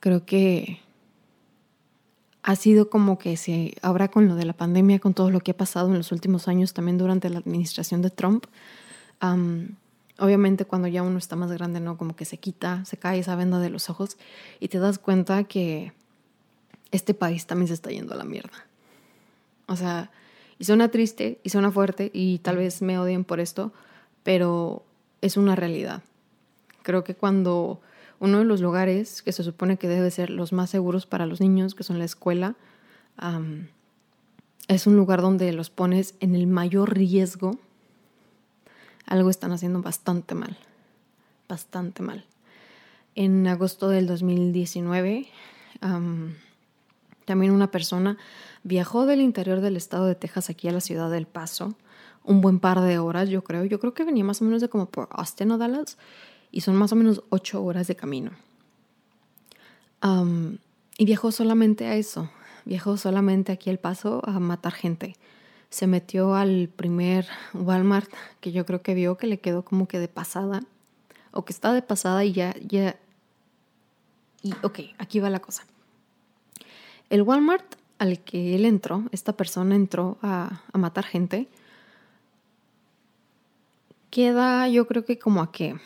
Creo 0.00 0.24
que 0.24 0.80
ha 2.46 2.54
sido 2.54 2.88
como 2.88 3.18
que 3.18 3.36
se, 3.36 3.74
ahora 3.82 4.06
con 4.06 4.28
lo 4.28 4.36
de 4.36 4.44
la 4.44 4.52
pandemia, 4.52 5.00
con 5.00 5.14
todo 5.14 5.32
lo 5.32 5.40
que 5.40 5.50
ha 5.50 5.56
pasado 5.56 5.88
en 5.88 5.98
los 5.98 6.12
últimos 6.12 6.46
años, 6.46 6.72
también 6.72 6.96
durante 6.96 7.28
la 7.28 7.40
administración 7.40 8.02
de 8.02 8.10
Trump, 8.10 8.46
obviamente 10.20 10.64
cuando 10.64 10.86
ya 10.86 11.02
uno 11.02 11.18
está 11.18 11.34
más 11.34 11.50
grande, 11.50 11.80
¿no? 11.80 11.98
Como 11.98 12.14
que 12.14 12.24
se 12.24 12.38
quita, 12.38 12.84
se 12.84 12.98
cae 12.98 13.18
esa 13.18 13.34
venda 13.34 13.58
de 13.58 13.68
los 13.68 13.90
ojos 13.90 14.16
y 14.60 14.68
te 14.68 14.78
das 14.78 15.00
cuenta 15.00 15.42
que 15.42 15.92
este 16.92 17.14
país 17.14 17.46
también 17.46 17.66
se 17.66 17.74
está 17.74 17.90
yendo 17.90 18.14
a 18.14 18.16
la 18.16 18.24
mierda. 18.24 18.64
O 19.66 19.74
sea, 19.74 20.12
y 20.60 20.66
suena 20.66 20.88
triste 20.88 21.40
y 21.42 21.50
suena 21.50 21.72
fuerte 21.72 22.12
y 22.14 22.38
tal 22.38 22.58
vez 22.58 22.80
me 22.80 22.96
odien 22.96 23.24
por 23.24 23.40
esto, 23.40 23.72
pero 24.22 24.84
es 25.20 25.36
una 25.36 25.56
realidad. 25.56 26.04
Creo 26.84 27.02
que 27.02 27.16
cuando 27.16 27.80
uno 28.18 28.38
de 28.38 28.44
los 28.44 28.60
lugares 28.60 29.22
que 29.22 29.32
se 29.32 29.42
supone 29.42 29.76
que 29.76 29.88
debe 29.88 30.10
ser 30.10 30.30
los 30.30 30.52
más 30.52 30.70
seguros 30.70 31.06
para 31.06 31.26
los 31.26 31.40
niños, 31.40 31.74
que 31.74 31.82
son 31.84 31.98
la 31.98 32.04
escuela, 32.04 32.56
es 34.68 34.86
un 34.86 34.96
lugar 34.96 35.22
donde 35.22 35.52
los 35.52 35.70
pones 35.70 36.14
en 36.20 36.34
el 36.34 36.46
mayor 36.46 36.94
riesgo. 36.94 37.58
Algo 39.06 39.30
están 39.30 39.52
haciendo 39.52 39.82
bastante 39.82 40.34
mal, 40.34 40.58
bastante 41.48 42.02
mal. 42.02 42.24
En 43.14 43.46
agosto 43.46 43.88
del 43.88 44.06
2019, 44.06 45.28
también 47.24 47.52
una 47.52 47.70
persona 47.70 48.18
viajó 48.64 49.06
del 49.06 49.20
interior 49.20 49.60
del 49.60 49.76
estado 49.76 50.06
de 50.06 50.14
Texas 50.16 50.50
aquí 50.50 50.68
a 50.68 50.72
la 50.72 50.80
ciudad 50.80 51.10
del 51.10 51.26
Paso, 51.26 51.76
un 52.24 52.40
buen 52.40 52.58
par 52.58 52.80
de 52.80 52.98
horas, 52.98 53.28
yo 53.28 53.44
creo. 53.44 53.64
Yo 53.64 53.78
creo 53.78 53.94
que 53.94 54.04
venía 54.04 54.24
más 54.24 54.42
o 54.42 54.44
menos 54.44 54.60
de 54.60 54.68
como 54.68 54.86
por 54.86 55.08
Austin 55.12 55.52
o 55.52 55.58
Dallas 55.58 55.96
y 56.50 56.60
son 56.60 56.76
más 56.76 56.92
o 56.92 56.96
menos 56.96 57.22
ocho 57.30 57.62
horas 57.62 57.86
de 57.86 57.96
camino. 57.96 58.32
y 60.98 61.04
viajó 61.04 61.32
solamente 61.32 61.86
a 61.86 61.96
eso, 61.96 62.30
viajó 62.64 62.96
solamente 62.96 63.52
aquí 63.52 63.70
al 63.70 63.78
paso 63.78 64.22
a 64.24 64.38
matar 64.38 64.72
gente. 64.72 65.16
Se 65.68 65.86
metió 65.86 66.34
al 66.34 66.68
primer 66.68 67.26
Walmart 67.52 68.10
que 68.40 68.52
yo 68.52 68.64
creo 68.64 68.82
que 68.82 68.94
vio 68.94 69.16
que 69.16 69.26
le 69.26 69.40
quedó 69.40 69.64
como 69.64 69.88
que 69.88 69.98
de 69.98 70.08
pasada, 70.08 70.62
o 71.32 71.44
que 71.44 71.52
está 71.52 71.72
de 71.72 71.82
pasada 71.82 72.24
y 72.24 72.32
ya, 72.32 72.54
ya. 72.66 72.96
Y 74.42 74.54
ok, 74.62 74.80
aquí 74.98 75.18
va 75.18 75.28
la 75.28 75.40
cosa. 75.40 75.66
El 77.10 77.22
Walmart 77.22 77.76
al 77.98 78.20
que 78.20 78.54
él 78.54 78.64
entró, 78.64 79.04
esta 79.12 79.32
persona 79.32 79.74
entró 79.74 80.18
a, 80.22 80.62
a 80.72 80.78
matar 80.78 81.04
gente, 81.04 81.48
queda 84.10 84.68
yo 84.68 84.86
creo 84.86 85.04
que 85.04 85.18
como 85.18 85.42
a 85.42 85.52
que 85.52 85.76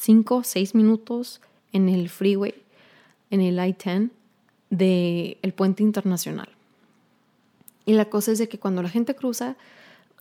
5 0.00 0.36
o 0.36 0.42
6 0.42 0.74
minutos 0.74 1.42
en 1.74 1.90
el 1.90 2.08
freeway, 2.08 2.54
en 3.30 3.42
el 3.42 3.58
I-10 3.58 4.08
del 4.70 5.52
puente 5.52 5.82
internacional. 5.82 6.48
Y 7.84 7.92
la 7.92 8.06
cosa 8.06 8.32
es 8.32 8.38
de 8.38 8.48
que 8.48 8.58
cuando 8.58 8.82
la 8.82 8.88
gente 8.88 9.14
cruza, 9.14 9.56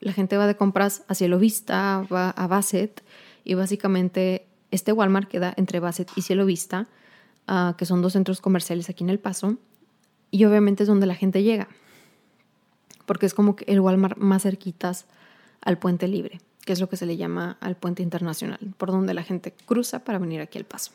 la 0.01 0.11
gente 0.11 0.35
va 0.35 0.47
de 0.47 0.57
compras 0.57 1.03
hacia 1.07 1.27
Cielo 1.27 1.39
Vista, 1.39 2.05
va 2.11 2.31
a 2.31 2.47
Bassett 2.47 3.03
y 3.45 3.53
básicamente 3.53 4.45
este 4.71 4.91
Walmart 4.91 5.29
queda 5.29 5.53
entre 5.55 5.79
Bassett 5.79 6.11
y 6.17 6.23
Cielo 6.23 6.45
Vista, 6.45 6.89
ah, 7.47 7.75
que 7.77 7.85
son 7.85 8.01
dos 8.01 8.13
centros 8.13 8.41
comerciales 8.41 8.89
aquí 8.89 9.05
en 9.05 9.09
El 9.09 9.19
Paso, 9.19 9.55
y 10.29 10.43
obviamente 10.43 10.83
es 10.83 10.87
donde 10.87 11.07
la 11.07 11.15
gente 11.15 11.41
llega, 11.41 11.69
porque 13.05 13.25
es 13.25 13.33
como 13.33 13.55
que 13.55 13.63
el 13.71 13.79
Walmart 13.79 14.17
más 14.17 14.43
cerquitas 14.43 15.05
al 15.61 15.79
puente 15.79 16.09
libre 16.09 16.41
que 16.69 16.73
es 16.73 16.79
lo 16.79 16.87
que 16.87 16.97
se 16.97 17.07
le 17.07 17.17
llama 17.17 17.57
al 17.61 17.75
puente 17.75 18.03
internacional, 18.03 18.59
por 18.77 18.91
donde 18.91 19.15
la 19.15 19.23
gente 19.23 19.55
cruza 19.65 20.03
para 20.03 20.19
venir 20.19 20.39
aquí 20.39 20.59
al 20.59 20.65
paso. 20.65 20.91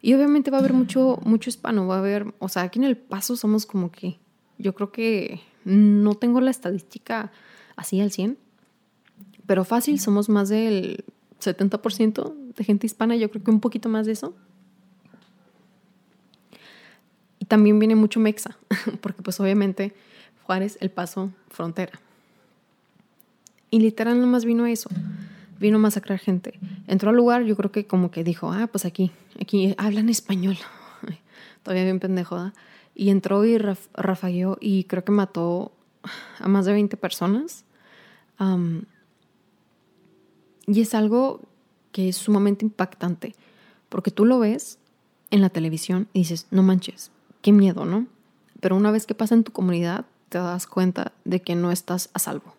Y 0.00 0.14
obviamente 0.14 0.52
va 0.52 0.58
a 0.58 0.60
haber 0.60 0.72
mucho, 0.72 1.18
mucho 1.24 1.50
hispano, 1.50 1.88
va 1.88 1.96
a 1.96 1.98
haber, 1.98 2.32
o 2.38 2.48
sea, 2.48 2.62
aquí 2.62 2.78
en 2.78 2.84
el 2.84 2.96
paso 2.96 3.34
somos 3.34 3.66
como 3.66 3.90
que, 3.90 4.20
yo 4.58 4.72
creo 4.76 4.92
que 4.92 5.40
no 5.64 6.14
tengo 6.14 6.40
la 6.40 6.52
estadística 6.52 7.32
así 7.74 8.00
al 8.00 8.12
100, 8.12 8.38
pero 9.46 9.64
fácil, 9.64 9.98
somos 9.98 10.28
más 10.28 10.48
del 10.48 11.04
70% 11.40 12.32
de 12.54 12.62
gente 12.62 12.86
hispana, 12.86 13.16
yo 13.16 13.32
creo 13.32 13.42
que 13.42 13.50
un 13.50 13.58
poquito 13.58 13.88
más 13.88 14.06
de 14.06 14.12
eso. 14.12 14.32
Y 17.40 17.46
también 17.46 17.80
viene 17.80 17.96
mucho 17.96 18.20
mexa, 18.20 18.56
porque 19.00 19.22
pues 19.22 19.40
obviamente 19.40 19.92
Juárez, 20.44 20.78
El 20.80 20.92
Paso, 20.92 21.32
frontera. 21.48 21.98
Y 23.72 23.80
literal 23.80 24.20
nomás 24.20 24.44
vino 24.44 24.66
eso. 24.66 24.90
Vino 25.58 25.78
a 25.78 25.80
masacrar 25.80 26.18
gente. 26.18 26.60
Entró 26.88 27.08
al 27.08 27.16
lugar, 27.16 27.44
yo 27.44 27.56
creo 27.56 27.72
que 27.72 27.86
como 27.86 28.10
que 28.10 28.22
dijo, 28.22 28.52
ah, 28.52 28.66
pues 28.66 28.84
aquí, 28.84 29.12
aquí 29.40 29.74
hablan 29.78 30.10
español. 30.10 30.58
Todavía 31.62 31.84
bien 31.84 31.98
pendejo, 31.98 32.52
Y 32.94 33.08
entró 33.08 33.46
y 33.46 33.56
raf 33.56 33.86
rafagueó 33.94 34.58
y 34.60 34.84
creo 34.84 35.04
que 35.04 35.12
mató 35.12 35.72
a 36.38 36.48
más 36.48 36.66
de 36.66 36.72
20 36.74 36.98
personas. 36.98 37.64
y 40.66 40.80
es 40.80 40.94
algo 40.94 41.40
que 41.92 42.10
es 42.10 42.16
sumamente 42.16 42.66
impactante, 42.66 43.34
porque 43.88 44.10
tú 44.10 44.26
lo 44.26 44.38
ves 44.38 44.78
en 45.30 45.40
la 45.40 45.48
televisión 45.48 46.08
y 46.12 46.20
dices, 46.20 46.46
no 46.50 46.62
manches, 46.62 47.10
qué 47.40 47.52
miedo, 47.52 47.86
¿no? 47.86 48.06
Pero 48.60 48.76
una 48.76 48.90
vez 48.90 49.06
que 49.06 49.14
pasa 49.14 49.34
en 49.34 49.44
tu 49.44 49.52
comunidad, 49.52 50.04
te 50.28 50.36
das 50.36 50.66
cuenta 50.66 51.12
de 51.24 51.40
que 51.40 51.54
no 51.54 51.72
estás 51.72 52.10
a 52.12 52.18
salvo 52.18 52.54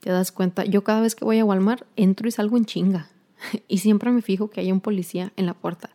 te 0.00 0.10
das 0.10 0.32
cuenta. 0.32 0.64
Yo 0.64 0.84
cada 0.84 1.00
vez 1.00 1.14
que 1.14 1.24
voy 1.24 1.38
a 1.38 1.44
Walmart 1.44 1.84
entro 1.96 2.28
y 2.28 2.30
salgo 2.30 2.56
en 2.56 2.64
chinga. 2.64 3.10
Y 3.68 3.78
siempre 3.78 4.10
me 4.10 4.22
fijo 4.22 4.50
que 4.50 4.60
hay 4.60 4.72
un 4.72 4.80
policía 4.80 5.32
en 5.36 5.46
la 5.46 5.54
puerta. 5.54 5.90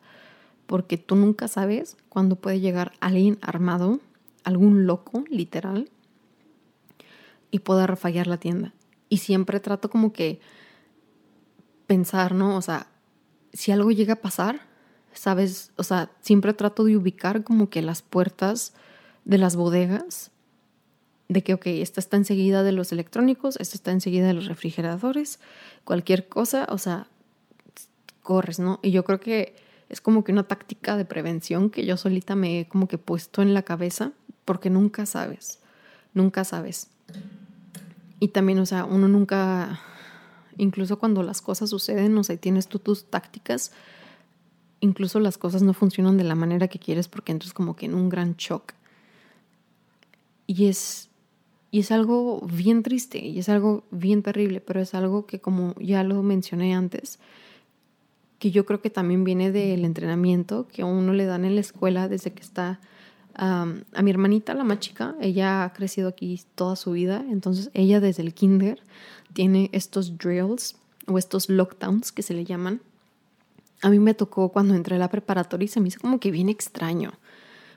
Porque 0.65 0.98
tú 0.98 1.15
nunca 1.15 1.48
sabes 1.48 1.98
cuándo 2.10 2.36
puede 2.36 2.60
llegar 2.60 2.93
alguien 3.00 3.38
armado, 3.41 4.00
algún 4.43 4.86
loco, 4.86 5.24
literal, 5.29 5.89
y 7.51 7.60
pueda 7.60 7.86
rafallar 7.86 8.27
la 8.27 8.38
tienda. 8.38 8.74
Y 9.10 9.17
siempre 9.17 9.60
trato 9.60 9.89
como 9.89 10.13
que 10.13 10.39
pensar, 11.86 12.33
¿no? 12.33 12.57
O 12.57 12.62
sea, 12.62 12.88
si 13.51 13.72
algo 13.72 13.91
llega 13.91 14.13
a 14.13 14.22
pasar, 14.22 14.62
¿sabes? 15.12 15.72
O 15.75 15.83
sea, 15.83 16.12
siempre 16.22 16.53
trato 16.53 16.83
de 16.83 16.98
ubicar 16.98 17.43
como 17.43 17.69
que 17.69 17.81
las 17.81 18.01
puertas 18.01 18.74
de 19.25 19.38
las 19.38 19.55
bodegas 19.55 20.31
de 21.30 21.44
que, 21.44 21.53
ok, 21.53 21.68
esta 21.68 22.00
está 22.00 22.18
enseguida 22.18 22.63
de 22.63 22.72
los 22.72 22.92
electrónicos, 22.92 23.58
esta 23.60 23.75
está 23.75 23.92
enseguida 23.92 24.27
de 24.27 24.34
los 24.34 24.48
refrigeradores, 24.48 25.39
cualquier 25.84 26.27
cosa, 26.27 26.68
o 26.70 26.77
sea, 26.77 27.08
corres, 28.22 28.60
¿no? 28.60 28.80
Y 28.82 28.92
yo 28.92 29.03
creo 29.03 29.20
que 29.20 29.56
es 29.89 30.01
como 30.01 30.24
que 30.24 30.32
una 30.32 30.44
táctica 30.44 30.98
de 30.98 31.06
prevención 31.06 31.70
que 31.70 31.86
yo 31.86 31.98
solita 31.98 32.36
me 32.36 32.60
he 32.60 32.68
como 32.68 32.88
que 32.88 32.98
puesto 32.98 33.42
en 33.42 33.53
la 33.53 33.62
cabeza, 33.62 34.12
porque 34.46 34.70
nunca 34.70 35.06
sabes, 35.06 35.60
nunca 36.13 36.44
sabes. 36.44 36.89
Y 38.20 38.30
también, 38.30 38.60
o 38.60 38.65
sea, 38.65 38.86
uno 38.86 39.08
nunca, 39.08 39.82
incluso 40.58 40.98
cuando 40.98 41.24
las 41.24 41.42
cosas 41.42 41.70
suceden, 41.70 42.18
o 42.18 42.24
sea, 42.24 42.38
tienes 42.38 42.68
tú 42.68 42.80
tus 42.80 43.06
tácticas, 43.06 43.72
incluso 44.80 45.20
las 45.20 45.38
cosas 45.38 45.62
no 45.62 45.74
funcionan 45.74 46.18
de 46.18 46.24
la 46.24 46.36
manera 46.36 46.68
que 46.68 46.80
quieres 46.80 47.08
porque 47.08 47.32
entras 47.32 47.53
como 47.53 47.75
que 47.75 47.86
en 47.86 47.96
un 47.96 48.10
gran 48.10 48.36
shock. 48.36 48.74
Y 50.48 50.65
es, 50.68 51.10
y 51.74 51.80
es 51.80 51.92
algo 51.92 52.39
bien 52.42 52.84
triste 52.84 53.18
y 53.18 53.39
es 53.39 53.50
algo 53.50 53.84
bien 53.89 54.22
terrible, 54.22 54.62
pero 54.62 54.80
es 54.80 54.94
algo 54.94 55.25
que 55.25 55.39
como 55.39 55.74
ya 55.80 56.03
lo 56.03 56.22
mencioné 56.22 56.75
antes, 56.75 57.18
que 58.38 58.51
yo 58.51 58.63
creo 58.68 58.80
que 58.80 58.92
también 58.92 59.24
viene 59.24 59.51
del 59.51 59.84
entrenamiento 59.84 60.68
que 60.68 60.84
a 60.84 60.86
uno 60.86 61.13
le 61.13 61.25
dan 61.25 61.46
en 61.46 61.56
la 61.56 61.62
escuela 61.62 62.08
desde 62.08 62.32
que 62.32 62.44
está... 62.44 62.80
a 63.34 63.65
mi 64.03 64.12
hermanita, 64.12 64.53
la 64.53 64.63
más 64.63 64.82
chica, 64.82 65.15
ella 65.20 65.63
ha 65.63 65.74
crecido 65.74 66.10
aquí 66.10 66.39
toda 66.53 66.75
su 66.75 66.92
vida, 66.92 67.25
entonces 67.27 67.72
ella 67.74 68.00
desde 68.00 68.22
el 68.22 68.36
kinder 68.36 68.80
tiene 69.34 69.72
estos 69.72 70.20
drills 70.20 70.75
o 71.08 71.18
estos 71.18 71.50
lockdowns 71.50 72.12
que 72.12 72.22
se 72.22 72.36
le 72.36 72.46
llaman. 72.46 72.82
A 73.82 73.89
mí 73.89 73.98
me 73.98 74.13
tocó 74.13 74.50
cuando 74.50 74.75
entré 74.75 74.98
a 74.98 75.00
la 75.00 75.10
preparatoria 75.10 75.65
y 75.65 75.70
se 75.70 75.80
me 75.80 75.88
hizo 75.88 76.00
como 76.00 76.20
que 76.20 76.30
bien 76.30 76.50
extraño 76.50 77.13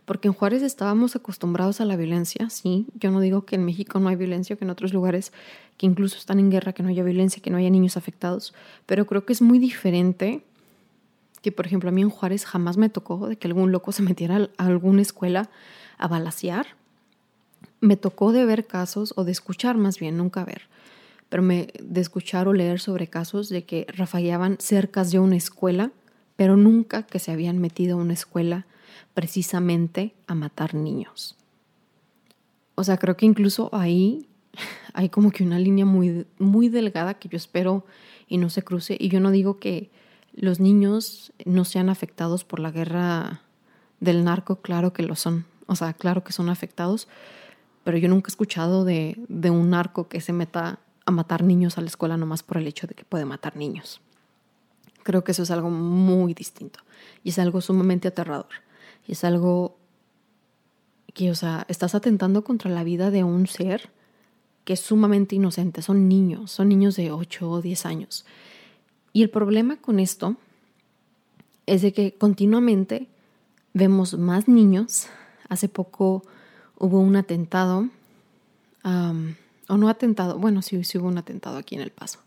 porque 0.07 0.29
en 0.29 0.35
Juárez 0.35 0.63
estábamos 0.63 1.17
acostumbrados 1.17 1.81
a 1.81 1.85
la 1.85 1.97
violencia, 1.97 2.49
sí, 2.49 2.87
yo 2.95 3.11
no 3.11 3.21
digo 3.21 3.45
que 3.45 3.57
en 3.57 3.65
México 3.65 3.99
no 3.99 4.09
hay 4.09 4.17
violencia, 4.17 4.57
que 4.57 4.65
en 4.65 4.71
otros 4.71 4.95
lugares 4.95 5.33
que 5.77 5.85
incluso 5.85 6.17
están 6.17 6.39
en 6.39 6.51
guerra, 6.51 6.73
que 6.73 6.83
no 6.85 6.89
haya 6.89 7.03
violencia, 7.03 7.43
que 7.43 7.51
no 7.51 7.59
haya 7.59 7.69
niños 7.69 7.97
afectados, 7.97 8.55
pero 8.87 9.05
creo 9.07 9.27
que 9.27 9.33
es 9.33 9.43
muy 9.43 9.59
diferente 9.59 10.43
que, 11.43 11.51
por 11.53 11.67
ejemplo, 11.67 11.89
a 11.89 11.93
mí 11.93 12.03
en 12.03 12.11
Juárez 12.11 12.47
jamás 12.47 12.77
me 12.77 12.89
tocó 12.89 13.29
de 13.29 13.37
que 13.37 13.49
algún 13.49 13.73
loco 13.73 13.93
se 13.93 14.03
metiera 14.03 14.49
a 14.57 14.67
alguna 14.67 15.03
escuela 15.03 15.51
a 15.99 16.09
balasear. 16.09 16.67
Me 17.81 17.97
tocó 17.97 18.33
de 18.33 18.45
ver 18.45 18.67
casos, 18.67 19.13
o 19.17 19.25
de 19.25 19.33
escuchar 19.33 19.77
más 19.77 19.99
bien, 19.99 20.17
nunca 20.17 20.45
ver, 20.45 20.63
pero 21.29 21.43
me, 21.43 21.69
de 21.83 22.01
escuchar 22.01 22.47
o 22.47 22.53
leer 22.53 22.81
sobre 22.81 23.09
casos 23.09 23.49
de 23.49 23.65
que 23.65 23.87
rafagueaban 23.89 24.57
cercas 24.61 25.11
de 25.11 25.19
una 25.19 25.37
escuela, 25.37 25.91
pero 26.37 26.57
nunca 26.57 27.03
que 27.03 27.19
se 27.19 27.33
habían 27.33 27.59
metido 27.59 27.99
a 27.99 28.01
una 28.01 28.13
escuela 28.13 28.67
precisamente 29.15 30.15
a 30.26 30.35
matar 30.35 30.75
niños. 30.75 31.37
O 32.75 32.85
sea, 32.85 32.99
creo 32.99 33.17
que 33.17 33.26
incluso 33.26 33.71
ahí 33.73 34.29
hay 34.95 35.09
como 35.09 35.31
que 35.31 35.43
una 35.43 35.59
línea 35.59 35.85
muy, 35.85 36.26
muy 36.38 36.69
delgada 36.69 37.15
que 37.15 37.29
yo 37.29 37.37
espero 37.37 37.85
y 38.29 38.38
no 38.38 38.50
se 38.50 38.62
cruce. 38.62 38.97
Y 38.99 39.09
yo 39.09 39.21
no 39.21 39.31
digo 39.31 39.59
que 39.59 39.91
los 40.33 40.61
niños 40.61 41.33
no 41.45 41.65
sean 41.65 41.88
afectados 41.88 42.45
por 42.45 42.61
la 42.61 42.71
guerra 42.71 43.43
del 44.00 44.25
narco, 44.25 44.57
claro 44.57 44.93
que 44.93 45.03
lo 45.03 45.17
son. 45.17 45.47
O 45.67 45.75
sea, 45.76 45.95
claro 45.95 46.23
que 46.23 46.33
son 46.33 46.49
afectados, 46.49 47.09
pero 47.83 47.97
yo 47.99 48.09
nunca 48.09 48.29
he 48.29 48.33
escuchado 48.33 48.85
de, 48.85 49.17
de 49.29 49.50
un 49.50 49.71
narco 49.71 50.09
que 50.09 50.21
se 50.21 50.33
meta 50.33 50.79
a 51.07 51.11
matar 51.11 51.43
niños 51.43 51.79
a 51.79 51.81
la 51.81 51.87
escuela 51.87 52.17
nomás 52.17 52.43
por 52.43 52.59
el 52.59 52.67
hecho 52.67 52.87
de 52.87 52.95
que 52.95 53.05
puede 53.05 53.25
matar 53.25 53.57
niños. 53.57 54.00
Creo 55.03 55.25
que 55.25 55.33
eso 55.33 55.45
es 55.45 55.50
algo 55.50 55.71
muy 55.71 56.35
distinto 56.35 56.81
y 57.23 57.31
es 57.31 57.38
algo 57.38 57.61
sumamente 57.61 58.09
aterrador. 58.09 58.49
Es 59.07 59.25
algo 59.25 59.77
que, 61.15 61.31
o 61.31 61.35
sea, 61.35 61.65
estás 61.69 61.95
atentando 61.95 62.45
contra 62.45 62.71
la 62.71 62.85
vida 62.85 63.11
de 63.11 63.25
un 63.25 63.47
ser 63.47 63.91
que 64.65 64.73
es 64.73 64.81
sumamente 64.81 65.37
inocente. 65.37 65.81
Son 65.81 66.09
niños, 66.09 66.51
son 66.51 66.69
niños 66.69 66.97
de 66.97 67.13
8 67.13 67.51
o 67.51 67.63
10 67.63 67.87
años. 67.87 68.27
Y 69.13 69.23
el 69.23 69.31
problema 69.31 69.77
con 69.77 70.01
esto 70.01 70.37
es 71.67 71.83
de 71.83 71.93
que 71.93 72.15
continuamente 72.15 73.09
vemos 73.73 74.19
más 74.19 74.49
niños. 74.49 75.07
Hace 75.49 75.69
poco 75.69 76.23
hubo 76.79 77.01
un 77.01 77.17
atentado, 77.17 77.89
o 78.83 79.77
no 79.77 79.89
atentado, 79.89 80.39
bueno, 80.39 80.63
sí, 80.63 80.83
sí 80.85 80.99
hubo 80.99 81.09
un 81.09 81.19
atentado 81.19 81.57
aquí 81.57 81.77
en 81.77 81.81
El 81.81 81.93
Paso. 81.93 82.19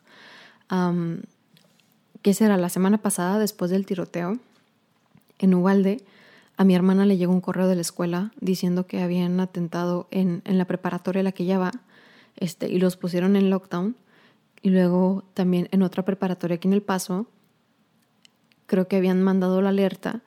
¿Qué 2.21 2.33
será? 2.33 2.57
La 2.57 2.69
semana 2.69 2.97
pasada, 2.97 3.37
después 3.37 3.69
del 3.69 3.85
tiroteo, 3.85 4.39
en 5.37 5.53
Ubalde, 5.53 6.03
a 6.59 6.65
mi 6.65 6.75
hermana 6.75 7.05
le 7.05 7.15
llegó 7.15 7.31
un 7.31 7.39
correo 7.39 7.69
de 7.69 7.75
la 7.75 7.81
escuela 7.81 8.33
diciendo 8.41 8.85
que 8.85 9.01
habían 9.01 9.39
atentado 9.39 10.09
en, 10.11 10.41
en 10.43 10.57
la 10.57 10.65
preparatoria 10.65 11.21
a 11.21 11.23
la 11.23 11.31
que 11.31 11.43
ella 11.43 11.57
va 11.57 11.71
este, 12.35 12.67
y 12.67 12.79
los 12.79 12.97
pusieron 12.97 13.37
en 13.37 13.49
lockdown. 13.49 13.95
Y 14.61 14.69
luego 14.69 15.23
también 15.33 15.69
en 15.71 15.83
otra 15.83 16.03
preparatoria 16.03 16.55
aquí 16.55 16.67
en 16.67 16.73
El 16.73 16.81
Paso, 16.81 17.27
creo 18.65 18.89
que 18.89 18.97
habían 18.97 19.23
mandado 19.23 19.61
la 19.61 19.69
alerta 19.69 20.21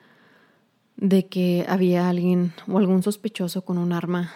de 0.97 1.27
que 1.27 1.67
había 1.69 2.09
alguien 2.09 2.55
o 2.67 2.79
algún 2.79 3.03
sospechoso 3.03 3.67
con 3.67 3.77
un 3.77 3.93
arma 3.93 4.33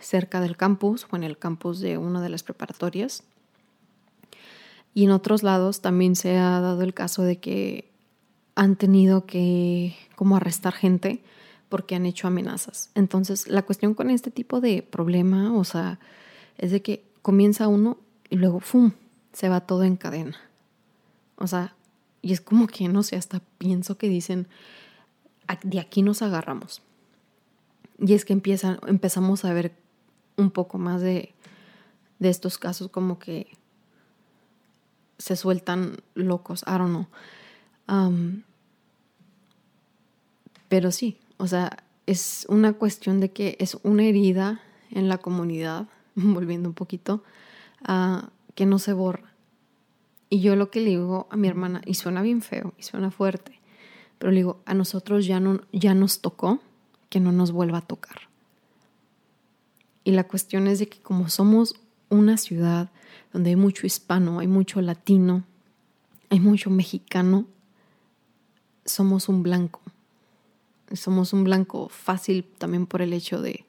cerca 0.00 0.40
del 0.40 0.56
campus 0.56 1.06
o 1.10 1.16
en 1.16 1.24
el 1.24 1.36
campus 1.36 1.78
de 1.78 1.98
una 1.98 2.22
de 2.22 2.30
las 2.30 2.42
preparatorias. 2.42 3.22
Y 4.94 5.04
en 5.04 5.10
otros 5.10 5.42
lados 5.42 5.82
también 5.82 6.16
se 6.16 6.38
ha 6.38 6.58
dado 6.60 6.80
el 6.80 6.94
caso 6.94 7.22
de 7.22 7.38
que 7.38 7.92
han 8.54 8.76
tenido 8.76 9.26
que 9.26 9.96
como 10.16 10.36
arrestar 10.36 10.74
gente 10.74 11.22
porque 11.68 11.96
han 11.96 12.06
hecho 12.06 12.28
amenazas. 12.28 12.90
Entonces, 12.94 13.48
la 13.48 13.62
cuestión 13.62 13.94
con 13.94 14.10
este 14.10 14.30
tipo 14.30 14.60
de 14.60 14.82
problema, 14.82 15.54
o 15.54 15.64
sea, 15.64 15.98
es 16.56 16.70
de 16.70 16.82
que 16.82 17.04
comienza 17.22 17.68
uno 17.68 17.98
y 18.30 18.36
luego, 18.36 18.60
¡fum!, 18.60 18.92
se 19.32 19.48
va 19.48 19.60
todo 19.60 19.82
en 19.82 19.96
cadena. 19.96 20.36
O 21.36 21.46
sea, 21.46 21.74
y 22.22 22.32
es 22.32 22.40
como 22.40 22.66
que, 22.66 22.88
no 22.88 23.02
sé, 23.02 23.16
hasta 23.16 23.40
pienso 23.58 23.98
que 23.98 24.08
dicen, 24.08 24.46
de 25.62 25.80
aquí 25.80 26.02
nos 26.02 26.22
agarramos. 26.22 26.80
Y 27.98 28.14
es 28.14 28.24
que 28.24 28.32
empiezan, 28.32 28.78
empezamos 28.86 29.44
a 29.44 29.52
ver 29.52 29.72
un 30.36 30.50
poco 30.50 30.78
más 30.78 31.00
de, 31.00 31.34
de 32.18 32.28
estos 32.28 32.58
casos 32.58 32.88
como 32.90 33.18
que 33.18 33.48
se 35.18 35.36
sueltan 35.36 35.96
locos, 36.14 36.64
I 36.66 36.72
don't 36.72 36.90
know. 36.90 37.06
Pero 40.68 40.90
sí, 40.90 41.18
o 41.36 41.46
sea, 41.46 41.84
es 42.06 42.46
una 42.48 42.72
cuestión 42.74 43.20
de 43.20 43.30
que 43.30 43.56
es 43.58 43.78
una 43.82 44.04
herida 44.04 44.60
en 44.90 45.08
la 45.08 45.18
comunidad, 45.18 45.88
volviendo 46.14 46.68
un 46.68 46.74
poquito, 46.74 47.22
uh, 47.88 48.26
que 48.54 48.66
no 48.66 48.78
se 48.78 48.92
borra. 48.92 49.32
Y 50.30 50.40
yo 50.40 50.56
lo 50.56 50.70
que 50.70 50.80
le 50.80 50.90
digo 50.90 51.28
a 51.30 51.36
mi 51.36 51.48
hermana, 51.48 51.82
y 51.84 51.94
suena 51.94 52.22
bien 52.22 52.42
feo, 52.42 52.74
y 52.78 52.82
suena 52.82 53.10
fuerte, 53.10 53.60
pero 54.18 54.32
le 54.32 54.38
digo, 54.38 54.62
a 54.64 54.74
nosotros 54.74 55.26
ya, 55.26 55.38
no, 55.38 55.60
ya 55.72 55.94
nos 55.94 56.20
tocó 56.20 56.60
que 57.08 57.20
no 57.20 57.30
nos 57.30 57.52
vuelva 57.52 57.78
a 57.78 57.82
tocar. 57.82 58.22
Y 60.02 60.12
la 60.12 60.24
cuestión 60.24 60.66
es 60.66 60.78
de 60.78 60.88
que 60.88 61.00
como 61.00 61.28
somos 61.28 61.76
una 62.08 62.36
ciudad 62.36 62.90
donde 63.32 63.50
hay 63.50 63.56
mucho 63.56 63.86
hispano, 63.86 64.38
hay 64.40 64.46
mucho 64.46 64.80
latino, 64.80 65.44
hay 66.30 66.40
mucho 66.40 66.70
mexicano, 66.70 67.46
somos 68.84 69.28
un 69.28 69.42
blanco. 69.42 69.80
Somos 70.92 71.32
un 71.32 71.44
blanco 71.44 71.88
fácil 71.88 72.44
también 72.58 72.86
por 72.86 73.02
el 73.02 73.12
hecho 73.12 73.40
de 73.40 73.64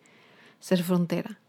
ser 0.59 0.83
frontera. 0.83 1.39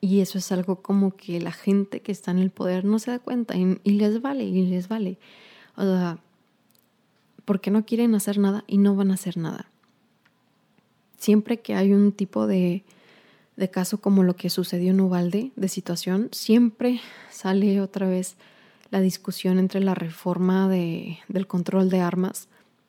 Y 0.00 0.20
eso 0.20 0.38
es 0.38 0.52
algo 0.52 0.82
como 0.82 1.16
que 1.16 1.40
la 1.40 1.52
gente 1.52 2.00
que 2.00 2.12
está 2.12 2.30
en 2.30 2.38
el 2.38 2.50
poder 2.50 2.84
no 2.84 2.98
se 2.98 3.10
da 3.10 3.18
cuenta 3.18 3.54
y, 3.56 3.78
les 3.84 4.20
vale, 4.20 4.44
y 4.44 4.66
les 4.66 4.88
vale. 4.88 5.18
O 5.76 5.82
sea, 5.82 6.18
porque 7.44 7.70
no 7.70 7.86
quieren 7.86 8.14
hacer 8.14 8.38
nada 8.38 8.64
y 8.66 8.78
no 8.78 8.94
van 8.96 9.10
a 9.10 9.14
hacer 9.14 9.36
nada. 9.36 9.66
Siempre 11.16 11.60
que 11.60 11.74
hay 11.74 11.92
un 11.92 12.12
tipo 12.12 12.46
de, 12.46 12.84
de 13.56 13.70
caso 13.70 13.98
como 13.98 14.22
lo 14.22 14.36
que 14.36 14.50
sucedió 14.50 14.90
en 14.90 15.00
Ubalde, 15.00 15.52
de 15.56 15.68
situación, 15.68 16.28
siempre 16.32 17.00
sale 17.30 17.80
otra 17.80 18.06
vez 18.06 18.36
la 18.94 19.00
discusión 19.00 19.58
entre 19.58 19.80
la 19.80 19.96
reforma 19.96 20.68
de, 20.68 21.18
del 21.26 21.48
control 21.48 21.90
de 21.90 21.98
armas 21.98 22.46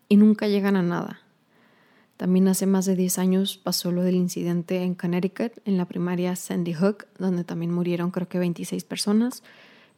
y 0.08 0.18
nunca 0.18 0.48
llegan 0.48 0.76
a 0.76 0.84
nada. 0.84 1.22
También 2.16 2.48
hace 2.48 2.68
más 2.68 2.86
de 2.86 2.96
10 2.96 3.18
años 3.18 3.58
pasó 3.58 3.92
lo 3.92 4.04
del 4.04 4.14
incidente 4.14 4.84
en 4.84 4.94
Connecticut, 4.94 5.54
en 5.66 5.78
la 5.78 5.86
primaria 5.86 6.36
Sandy 6.36 6.76
Hook, 6.76 7.08
donde 7.18 7.44
también 7.44 7.74
murieron 7.74 8.12
creo 8.12 8.28
que 8.28 8.38
26 8.38 8.84
personas, 8.84 9.42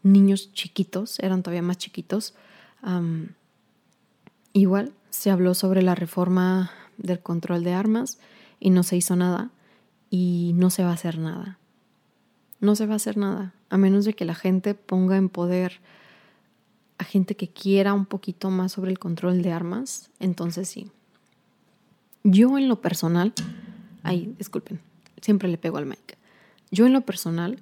niños 0.01 0.53
chiquitos, 0.53 1.19
eran 1.19 1.43
todavía 1.43 1.61
más 1.61 1.77
chiquitos. 1.77 2.35
igual 4.53 4.93
se 5.09 5.29
habló 5.29 5.55
sobre 5.55 5.81
la 5.81 5.93
reforma 5.93 6.71
del 6.97 7.19
control 7.19 7.65
de 7.65 7.73
armas 7.73 8.17
y 8.61 8.69
no 8.69 8.83
se 8.83 8.95
hizo 8.95 9.17
nada 9.17 9.49
y 10.09 10.53
no 10.55 10.69
se 10.69 10.85
va 10.85 10.91
a 10.91 10.93
hacer 10.93 11.17
nada. 11.17 11.59
No 12.59 12.75
se 12.75 12.85
va 12.85 12.93
a 12.93 12.95
hacer 12.97 13.17
nada, 13.17 13.53
a 13.69 13.77
menos 13.77 14.05
de 14.05 14.13
que 14.13 14.25
la 14.25 14.35
gente 14.35 14.73
ponga 14.73 15.17
en 15.17 15.29
poder 15.29 15.79
a 16.97 17.03
gente 17.03 17.35
que 17.35 17.47
quiera 17.47 17.93
un 17.93 18.05
poquito 18.05 18.49
más 18.49 18.71
sobre 18.71 18.91
el 18.91 18.99
control 18.99 19.41
de 19.41 19.51
armas, 19.51 20.09
entonces 20.19 20.67
sí. 20.67 20.89
Yo 22.23 22.57
en 22.57 22.67
lo 22.67 22.81
personal, 22.81 23.33
ay, 24.03 24.33
disculpen, 24.37 24.79
siempre 25.21 25.47
le 25.47 25.57
pego 25.57 25.77
al 25.77 25.85
mic. 25.85 26.17
Yo 26.71 26.85
en 26.85 26.93
lo 26.93 27.01
personal 27.01 27.59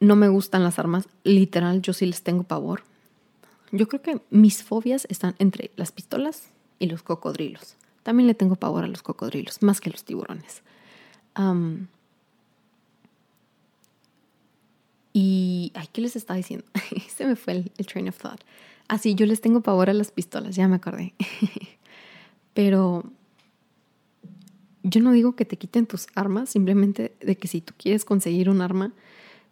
no 0.00 0.16
me 0.16 0.28
gustan 0.28 0.64
las 0.64 0.78
armas, 0.78 1.08
literal, 1.24 1.80
yo 1.82 1.92
sí 1.92 2.06
les 2.06 2.22
tengo 2.22 2.42
pavor. 2.42 2.82
Yo 3.70 3.88
creo 3.88 4.02
que 4.02 4.20
mis 4.30 4.62
fobias 4.62 5.06
están 5.10 5.34
entre 5.38 5.70
las 5.76 5.92
pistolas 5.92 6.48
y 6.78 6.86
los 6.86 7.02
cocodrilos. 7.02 7.76
También 8.02 8.26
le 8.26 8.34
tengo 8.34 8.56
pavor 8.56 8.84
a 8.84 8.88
los 8.88 9.02
cocodrilos, 9.02 9.62
más 9.62 9.80
que 9.80 9.90
a 9.90 9.92
los 9.92 10.04
tiburones. 10.04 10.62
Y, 15.20 15.72
ay, 15.74 15.88
¿qué 15.92 16.00
les 16.00 16.14
estaba 16.14 16.36
diciendo? 16.36 16.64
Se 17.08 17.26
me 17.26 17.34
fue 17.34 17.64
el, 17.76 17.86
train 17.86 18.08
of 18.08 18.16
thought. 18.18 18.40
Así, 18.86 19.10
ah, 19.10 19.16
yo 19.16 19.26
les 19.26 19.40
tengo 19.40 19.62
pavor 19.62 19.90
a 19.90 19.92
las 19.92 20.12
pistolas, 20.12 20.54
ya 20.54 20.68
me 20.68 20.76
acordé. 20.76 21.12
Pero 22.54 23.02
yo 24.84 25.00
no 25.00 25.10
digo 25.10 25.34
que 25.34 25.44
te 25.44 25.56
quiten 25.56 25.86
tus 25.86 26.06
armas, 26.14 26.50
simplemente 26.50 27.16
de 27.20 27.36
que 27.36 27.48
si 27.48 27.60
tú 27.60 27.74
quieres 27.76 28.04
conseguir 28.04 28.48
un 28.48 28.60
arma, 28.60 28.92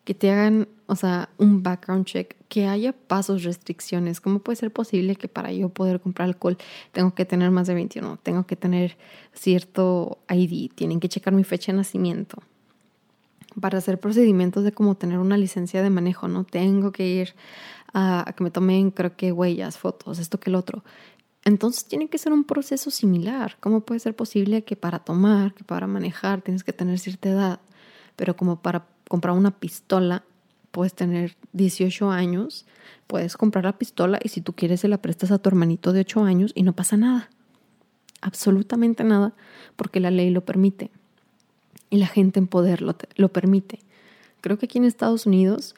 que 0.04 0.14
te 0.14 0.30
hagan, 0.30 0.68
o 0.86 0.94
sea, 0.94 1.30
un 1.36 1.64
background 1.64 2.04
check, 2.04 2.36
que 2.48 2.68
haya 2.68 2.92
pasos, 2.92 3.42
restricciones. 3.42 4.20
¿Cómo 4.20 4.38
puede 4.38 4.54
ser 4.54 4.70
posible 4.70 5.16
que 5.16 5.26
para 5.26 5.52
yo 5.52 5.68
poder 5.68 6.00
comprar 6.00 6.28
alcohol 6.28 6.58
tengo 6.92 7.12
que 7.12 7.24
tener 7.24 7.50
más 7.50 7.66
de 7.66 7.74
21? 7.74 8.20
Tengo 8.22 8.46
que 8.46 8.54
tener 8.54 8.96
cierto 9.32 10.18
ID, 10.30 10.70
tienen 10.76 11.00
que 11.00 11.08
checar 11.08 11.34
mi 11.34 11.42
fecha 11.42 11.72
de 11.72 11.78
nacimiento. 11.78 12.40
Para 13.60 13.78
hacer 13.78 13.98
procedimientos 13.98 14.64
de 14.64 14.72
como 14.72 14.96
tener 14.96 15.18
una 15.18 15.36
licencia 15.36 15.82
de 15.82 15.90
manejo, 15.90 16.28
¿no? 16.28 16.44
Tengo 16.44 16.92
que 16.92 17.06
ir 17.06 17.34
a, 17.94 18.32
que 18.36 18.44
me 18.44 18.50
tomen, 18.50 18.90
creo 18.90 19.16
que 19.16 19.32
huellas, 19.32 19.78
fotos, 19.78 20.18
esto 20.18 20.38
que 20.38 20.50
el 20.50 20.56
otro. 20.56 20.84
Entonces 21.44 21.84
tiene 21.86 22.08
que 22.08 22.18
ser 22.18 22.32
un 22.32 22.44
proceso 22.44 22.90
similar. 22.90 23.56
¿Cómo 23.60 23.80
puede 23.80 24.00
ser 24.00 24.14
posible 24.14 24.64
que 24.64 24.76
para 24.76 24.98
tomar, 24.98 25.54
que 25.54 25.64
para 25.64 25.86
manejar 25.86 26.42
tienes 26.42 26.64
que 26.64 26.72
tener 26.72 26.98
cierta 26.98 27.28
edad, 27.30 27.60
pero 28.16 28.36
como 28.36 28.60
para 28.60 28.86
comprar 29.08 29.36
una 29.36 29.52
pistola 29.52 30.24
puedes 30.70 30.92
tener 30.92 31.36
18 31.52 32.10
años, 32.10 32.66
puedes 33.06 33.36
comprar 33.36 33.64
la 33.64 33.78
pistola 33.78 34.18
y 34.22 34.28
si 34.28 34.42
tú 34.42 34.52
quieres 34.52 34.80
se 34.80 34.88
la 34.88 35.00
prestas 35.00 35.30
a 35.30 35.38
tu 35.38 35.48
hermanito 35.48 35.92
de 35.92 36.00
8 36.00 36.24
años 36.24 36.52
y 36.54 36.64
no 36.64 36.74
pasa 36.74 36.98
nada. 36.98 37.30
Absolutamente 38.20 39.04
nada, 39.04 39.34
porque 39.76 40.00
la 40.00 40.10
ley 40.10 40.30
lo 40.30 40.44
permite 40.44 40.90
y 41.90 41.98
la 41.98 42.06
gente 42.06 42.38
en 42.38 42.46
poder 42.46 42.82
lo, 42.82 42.96
lo 43.16 43.28
permite. 43.28 43.80
Creo 44.40 44.58
que 44.58 44.66
aquí 44.66 44.78
en 44.78 44.84
Estados 44.84 45.26
Unidos, 45.26 45.74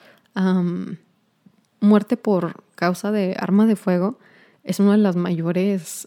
muerte 1.80 2.16
por 2.16 2.62
causa 2.74 3.10
de 3.10 3.34
arma 3.38 3.66
de 3.66 3.76
fuego 3.76 4.18
es 4.64 4.78
una 4.80 4.92
de 4.92 4.98
las 4.98 5.16
mayores 5.16 6.06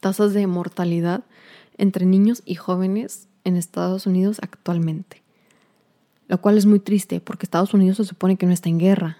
tasas 0.00 0.32
de 0.32 0.46
mortalidad 0.46 1.24
entre 1.76 2.06
niños 2.06 2.42
y 2.44 2.54
jóvenes 2.54 3.28
en 3.44 3.56
Estados 3.56 4.06
Unidos 4.06 4.38
actualmente. 4.42 5.22
Lo 6.28 6.40
cual 6.40 6.58
es 6.58 6.66
muy 6.66 6.80
triste 6.80 7.20
porque 7.20 7.44
Estados 7.44 7.74
Unidos 7.74 7.98
se 7.98 8.04
supone 8.04 8.36
que 8.36 8.46
no 8.46 8.52
está 8.52 8.68
en 8.68 8.78
guerra. 8.78 9.18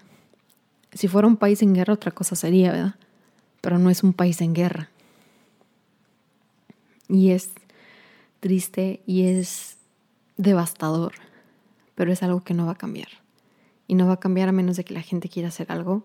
Si 0.93 1.07
fuera 1.07 1.27
un 1.27 1.37
país 1.37 1.61
en 1.61 1.73
guerra 1.73 1.93
otra 1.93 2.11
cosa 2.11 2.35
sería, 2.35 2.71
¿verdad? 2.71 2.95
Pero 3.61 3.77
no 3.79 3.89
es 3.89 4.03
un 4.03 4.13
país 4.13 4.41
en 4.41 4.53
guerra. 4.53 4.89
Y 7.07 7.31
es 7.31 7.51
triste 8.41 9.01
y 9.05 9.23
es 9.23 9.77
devastador, 10.35 11.13
pero 11.95 12.11
es 12.11 12.21
algo 12.21 12.43
que 12.43 12.53
no 12.53 12.65
va 12.65 12.73
a 12.73 12.77
cambiar. 12.77 13.07
Y 13.87 13.95
no 13.95 14.07
va 14.07 14.13
a 14.13 14.19
cambiar 14.19 14.49
a 14.49 14.51
menos 14.51 14.75
de 14.75 14.83
que 14.83 14.93
la 14.93 15.01
gente 15.01 15.29
quiera 15.29 15.47
hacer 15.47 15.71
algo 15.71 16.03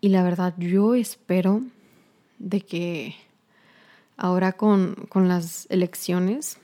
y 0.00 0.10
la 0.10 0.22
verdad, 0.22 0.54
yo 0.58 0.94
espero 0.94 1.62
de 2.38 2.60
que 2.60 3.16
ahora 4.16 4.52
con, 4.52 5.08
las 5.14 5.66
elecciones, 5.70 6.58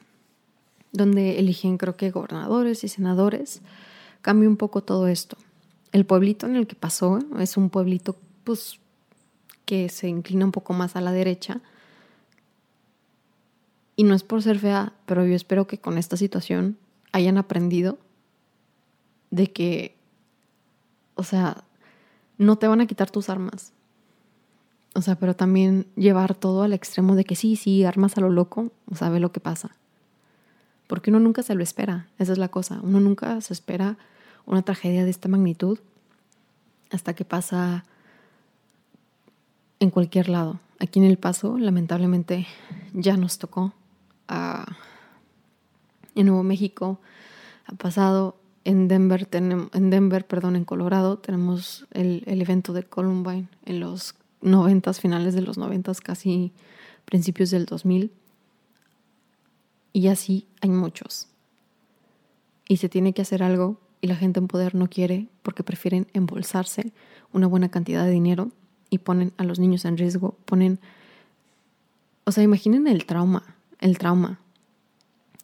donde 0.93 1.41
eligen 1.41 1.77
creo 1.77 1.97
que 1.97 2.13
gobernadores 2.13 2.85
y 2.85 2.89
senadores, 2.89 3.61
cambie 4.23 4.49
un 4.49 4.57
poco 4.57 4.83
todo 4.83 5.09
esto. 5.09 5.37
El 5.91 6.07
pueblito 6.07 6.47
en 6.47 6.55
el 6.55 6.67
que 6.67 6.77
pasó 6.77 7.19
es 7.39 7.57
un 7.57 7.71
pueblito 7.71 8.17
pues 8.45 8.79
que 9.65 9.89
se 9.89 10.09
inclina 10.09 10.45
un 10.45 10.53
poco 10.53 10.73
más 10.73 10.95
a 10.95 11.01
la 11.01 11.11
derecha. 11.11 11.61
Y 13.97 14.05
no 14.05 14.15
es 14.15 14.23
por 14.23 14.43
ser 14.43 14.59
fea, 14.59 14.93
pero 15.07 15.25
yo 15.25 15.35
espero 15.35 15.67
que 15.67 15.79
con 15.79 15.99
esta 15.99 16.17
situación 16.17 16.77
hayan 17.13 17.39
aprendido 17.39 17.99
de 19.31 19.53
que, 19.53 19.95
o 21.15 21.23
sea, 21.23 21.65
no 22.39 22.57
te 22.57 22.67
van 22.67 22.81
a 22.81 22.87
quitar 22.87 23.11
tus 23.11 23.29
armas. 23.29 23.73
O 24.95 25.03
sea, 25.03 25.17
pero 25.17 25.35
también 25.35 25.87
llevar 25.97 26.35
todo 26.35 26.63
al 26.63 26.73
extremo 26.73 27.17
de 27.17 27.25
que 27.25 27.37
sí, 27.37 27.57
sí, 27.57 27.85
armas 27.85 28.17
a 28.17 28.21
lo 28.21 28.31
loco, 28.31 28.73
o 28.91 28.95
sea, 28.95 29.11
ve 29.11 29.21
lo 29.21 29.33
que 29.33 29.41
pasa. 29.41 29.77
Porque 30.87 31.11
uno 31.11 31.21
nunca 31.21 31.43
se 31.43 31.55
lo 31.55 31.63
espera, 31.63 32.09
esa 32.19 32.33
es 32.33 32.39
la 32.39 32.49
cosa. 32.49 32.81
Uno 32.83 33.01
nunca 33.01 33.41
se 33.41 33.53
espera 33.53 33.97
una 34.47 34.63
tragedia 34.63 35.05
de 35.05 35.11
esta 35.11 35.29
magnitud 35.29 35.79
hasta 36.91 37.15
que 37.15 37.25
pasa 37.25 37.85
en 39.81 39.91
cualquier 39.91 40.29
lado. 40.29 40.61
Aquí 40.79 40.99
en 40.99 41.07
El 41.07 41.17
Paso, 41.17 41.59
lamentablemente, 41.59 42.47
ya 42.93 43.17
nos 43.17 43.39
tocó. 43.39 43.73
En 44.29 46.27
Nuevo 46.27 46.43
México 46.43 47.01
ha 47.67 47.75
pasado. 47.75 48.37
En 48.67 48.89
Denver, 48.89 49.29
en 49.33 49.91
Denver, 49.91 50.27
perdón, 50.27 50.57
en 50.57 50.65
Colorado, 50.65 51.19
tenemos 51.19 51.87
el, 51.91 52.23
el 52.27 52.41
evento 52.41 52.73
de 52.73 52.83
Columbine 52.83 53.47
en 53.67 53.81
los 53.81 54.15
noventas, 54.41 55.01
finales 55.01 55.35
de 55.35 55.43
los 55.43 55.59
noventas, 55.59 56.01
casi 56.01 56.51
principios 57.05 57.51
del 57.51 57.67
2000. 57.67 58.11
Y 59.93 60.09
así 60.09 60.47
hay 60.63 60.71
muchos. 60.71 61.29
Y 62.67 62.79
se 62.79 62.89
tiene 62.89 63.13
que 63.13 63.21
hacer 63.21 63.43
algo 63.43 63.79
y 64.01 64.07
la 64.07 64.17
gente 64.17 64.41
en 64.41 64.49
poder 64.49 64.75
no 64.75 64.89
quiere 64.89 65.29
porque 65.43 65.63
prefieren 65.63 66.07
embolsarse 66.13 66.93
una 67.33 67.47
buena 67.47 67.71
cantidad 67.71 68.05
de 68.05 68.11
dinero 68.11 68.51
y 68.91 68.99
ponen 68.99 69.33
a 69.39 69.45
los 69.45 69.59
niños 69.59 69.85
en 69.85 69.97
riesgo, 69.97 70.37
ponen, 70.45 70.79
o 72.25 72.33
sea, 72.33 72.45
imaginen 72.45 72.87
el 72.87 73.07
trauma, 73.07 73.54
el 73.85 73.99
trauma. 73.99 74.41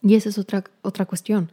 Y 0.02 0.14
esa 0.14 0.30
es 0.30 0.38
otra, 0.38 0.64
otra 0.80 1.04
cuestión. 1.04 1.52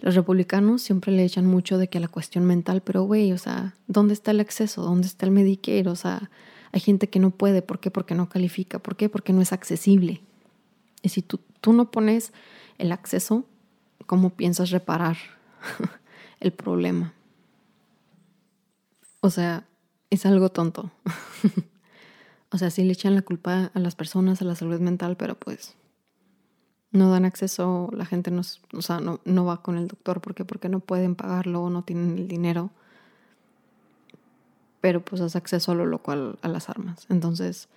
Los 0.00 0.14
republicanos 0.14 0.82
siempre 0.82 1.12
le 1.12 1.24
echan 1.24 1.46
mucho 1.46 1.78
de 1.78 1.88
que 1.88 1.98
la 1.98 2.08
cuestión 2.08 2.44
mental, 2.44 2.82
pero 2.82 3.04
güey, 3.04 3.32
o 3.32 3.38
sea, 3.38 3.74
¿dónde 3.86 4.12
está 4.12 4.32
el 4.32 4.40
acceso? 4.40 4.82
¿Dónde 4.82 5.06
está 5.06 5.24
el 5.24 5.32
Medicare? 5.32 5.88
O 5.88 5.96
sea, 5.96 6.30
hay 6.72 6.80
gente 6.80 7.08
que 7.08 7.20
no 7.20 7.30
puede, 7.30 7.62
¿por 7.62 7.80
qué? 7.80 7.90
Porque 7.90 8.14
no 8.14 8.28
califica, 8.28 8.78
¿por 8.78 8.96
qué? 8.96 9.08
Porque 9.08 9.32
no 9.32 9.40
es 9.40 9.54
accesible. 9.54 10.20
Y 11.00 11.08
si 11.08 11.22
tú, 11.22 11.40
tú 11.62 11.72
no 11.72 11.90
pones 11.90 12.34
el 12.76 12.92
acceso, 12.92 13.46
¿cómo 14.04 14.28
piensas 14.28 14.68
reparar 14.68 15.16
el 16.40 16.52
problema? 16.52 17.14
O 19.20 19.30
sea, 19.30 19.64
es 20.10 20.26
algo 20.26 20.50
tonto. 20.50 20.90
o 22.50 22.58
sea, 22.58 22.68
sí 22.68 22.84
le 22.84 22.92
echan 22.92 23.14
la 23.14 23.22
culpa 23.22 23.70
a 23.72 23.78
las 23.78 23.94
personas, 23.94 24.42
a 24.42 24.44
la 24.44 24.54
salud 24.54 24.80
mental, 24.80 25.16
pero 25.16 25.34
pues 25.34 25.76
no 26.92 27.10
dan 27.10 27.24
acceso, 27.24 27.90
la 27.92 28.06
gente 28.06 28.30
no, 28.30 28.42
o 28.72 28.82
sea, 28.82 29.00
no, 29.00 29.20
no 29.24 29.44
va 29.44 29.62
con 29.62 29.76
el 29.76 29.88
doctor 29.88 30.20
porque 30.20 30.44
porque 30.44 30.68
no 30.68 30.80
pueden 30.80 31.14
pagarlo 31.14 31.62
o 31.62 31.70
no 31.70 31.82
tienen 31.82 32.18
el 32.18 32.28
dinero. 32.28 32.70
Pero 34.80 35.04
pues 35.04 35.20
hace 35.20 35.38
acceso 35.38 35.72
a 35.72 35.74
lo 35.74 35.86
loco 35.86 36.12
a 36.12 36.48
las 36.48 36.68
armas. 36.68 37.06
Entonces, 37.08 37.68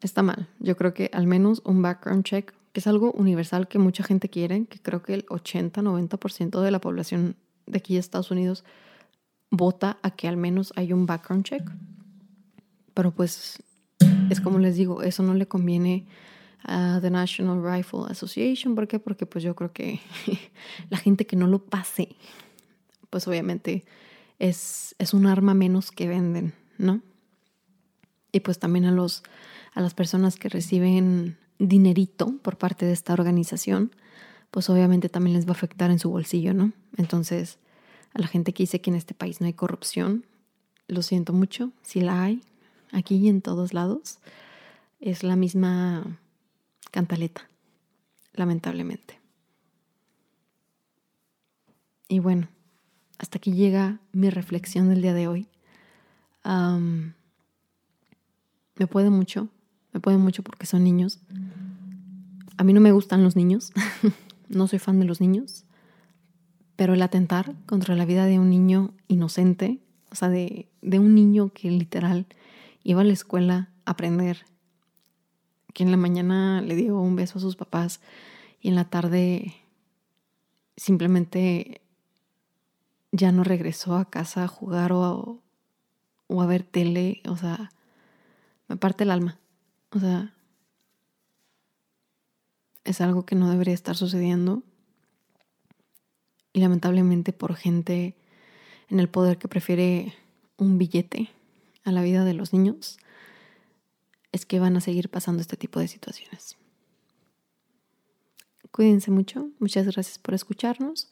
está 0.00 0.22
mal. 0.22 0.48
Yo 0.58 0.76
creo 0.76 0.94
que 0.94 1.10
al 1.12 1.26
menos 1.26 1.60
un 1.64 1.82
background 1.82 2.24
check, 2.24 2.54
que 2.72 2.80
es 2.80 2.86
algo 2.86 3.12
universal 3.12 3.68
que 3.68 3.78
mucha 3.78 4.04
gente 4.04 4.28
quiere, 4.28 4.64
que 4.66 4.80
creo 4.80 5.02
que 5.02 5.14
el 5.14 5.26
80-90% 5.26 6.60
de 6.60 6.70
la 6.70 6.80
población 6.80 7.36
de 7.66 7.78
aquí 7.78 7.94
de 7.94 8.00
Estados 8.00 8.30
Unidos 8.30 8.64
vota 9.50 9.98
a 10.02 10.10
que 10.10 10.28
al 10.28 10.36
menos 10.36 10.72
hay 10.76 10.92
un 10.92 11.06
background 11.06 11.44
check. 11.44 11.70
Pero 12.94 13.10
pues 13.12 13.62
es 14.30 14.40
como 14.40 14.58
les 14.58 14.76
digo, 14.76 15.02
eso 15.02 15.22
no 15.22 15.34
le 15.34 15.46
conviene 15.46 16.06
a 16.68 17.00
The 17.00 17.10
National 17.10 17.62
Rifle 17.62 18.00
Association. 18.08 18.74
¿Por 18.74 18.86
qué? 18.86 18.98
Porque 18.98 19.26
pues 19.26 19.42
yo 19.42 19.56
creo 19.56 19.72
que 19.72 20.00
la 20.90 20.98
gente 20.98 21.26
que 21.26 21.36
no 21.36 21.46
lo 21.46 21.64
pase, 21.64 22.16
pues 23.10 23.26
obviamente 23.26 23.84
es, 24.38 24.94
es 24.98 25.14
un 25.14 25.26
arma 25.26 25.54
menos 25.54 25.90
que 25.90 26.06
venden, 26.06 26.54
¿no? 26.76 27.02
Y 28.30 28.40
pues 28.40 28.58
también 28.58 28.84
a, 28.84 28.92
los, 28.92 29.22
a 29.74 29.80
las 29.80 29.94
personas 29.94 30.36
que 30.36 30.50
reciben 30.50 31.38
dinerito 31.58 32.36
por 32.42 32.58
parte 32.58 32.84
de 32.84 32.92
esta 32.92 33.14
organización, 33.14 33.90
pues 34.50 34.68
obviamente 34.70 35.08
también 35.08 35.34
les 35.34 35.46
va 35.46 35.50
a 35.50 35.52
afectar 35.52 35.90
en 35.90 35.98
su 35.98 36.10
bolsillo, 36.10 36.52
¿no? 36.52 36.72
Entonces, 36.96 37.58
a 38.12 38.20
la 38.20 38.26
gente 38.26 38.52
que 38.52 38.62
dice 38.62 38.80
que 38.80 38.90
en 38.90 38.96
este 38.96 39.14
país 39.14 39.40
no 39.40 39.46
hay 39.46 39.54
corrupción, 39.54 40.26
lo 40.86 41.02
siento 41.02 41.32
mucho, 41.32 41.72
si 41.82 42.00
la 42.00 42.22
hay, 42.22 42.42
aquí 42.92 43.16
y 43.16 43.28
en 43.28 43.40
todos 43.40 43.72
lados, 43.72 44.18
es 45.00 45.22
la 45.22 45.36
misma 45.36 46.18
cantaleta, 46.90 47.48
lamentablemente. 48.34 49.18
Y 52.08 52.20
bueno, 52.20 52.48
hasta 53.18 53.38
aquí 53.38 53.52
llega 53.52 54.00
mi 54.12 54.30
reflexión 54.30 54.88
del 54.88 55.02
día 55.02 55.14
de 55.14 55.28
hoy. 55.28 55.48
me 58.76 58.86
puede 58.86 59.10
mucho, 59.10 59.48
me 59.92 60.00
puede 60.00 60.16
mucho 60.16 60.42
porque 60.42 60.66
son 60.66 60.84
niños. 60.84 61.20
A 62.56 62.64
mí 62.64 62.72
no 62.72 62.80
me 62.80 62.92
gustan 62.92 63.22
los 63.22 63.36
niños, 63.36 63.72
no 64.48 64.66
soy 64.66 64.78
fan 64.78 64.98
de 64.98 65.04
los 65.04 65.20
niños, 65.20 65.64
pero 66.76 66.94
el 66.94 67.02
atentar 67.02 67.54
contra 67.66 67.94
la 67.94 68.04
vida 68.04 68.24
de 68.24 68.38
un 68.38 68.50
niño 68.50 68.94
inocente, 69.06 69.80
o 70.10 70.14
sea, 70.14 70.28
de, 70.28 70.68
de 70.80 70.98
un 70.98 71.14
niño 71.14 71.52
que 71.52 71.70
literal 71.70 72.26
iba 72.82 73.02
a 73.02 73.04
la 73.04 73.12
escuela 73.12 73.68
a 73.84 73.92
aprender, 73.92 74.46
que 75.78 75.84
en 75.84 75.92
la 75.92 75.96
mañana 75.96 76.60
le 76.60 76.74
dio 76.74 76.98
un 76.98 77.14
beso 77.14 77.38
a 77.38 77.40
sus 77.40 77.54
papás 77.54 78.00
y 78.60 78.66
en 78.66 78.74
la 78.74 78.90
tarde 78.90 79.54
simplemente 80.76 81.82
ya 83.12 83.30
no 83.30 83.44
regresó 83.44 83.94
a 83.94 84.10
casa 84.10 84.42
a 84.42 84.48
jugar 84.48 84.92
o 84.92 85.40
o 86.26 86.42
a 86.42 86.46
ver 86.46 86.64
tele, 86.64 87.22
o 87.28 87.36
sea, 87.36 87.70
me 88.66 88.76
parte 88.76 89.04
el 89.04 89.12
alma. 89.12 89.38
O 89.92 90.00
sea, 90.00 90.34
es 92.82 93.00
algo 93.00 93.24
que 93.24 93.36
no 93.36 93.48
debería 93.48 93.72
estar 93.72 93.94
sucediendo 93.94 94.64
y 96.52 96.58
lamentablemente 96.58 97.32
por 97.32 97.54
gente 97.54 98.16
en 98.88 98.98
el 98.98 99.08
poder 99.08 99.38
que 99.38 99.46
prefiere 99.46 100.12
un 100.56 100.76
billete 100.76 101.30
a 101.84 101.92
la 101.92 102.02
vida 102.02 102.24
de 102.24 102.34
los 102.34 102.52
niños, 102.52 102.98
es 104.32 104.46
que 104.46 104.60
van 104.60 104.76
a 104.76 104.80
seguir 104.80 105.08
pasando 105.08 105.40
este 105.40 105.56
tipo 105.56 105.80
de 105.80 105.88
situaciones. 105.88 106.56
Cuídense 108.70 109.10
mucho, 109.10 109.48
muchas 109.58 109.86
gracias 109.86 110.18
por 110.18 110.34
escucharnos. 110.34 111.10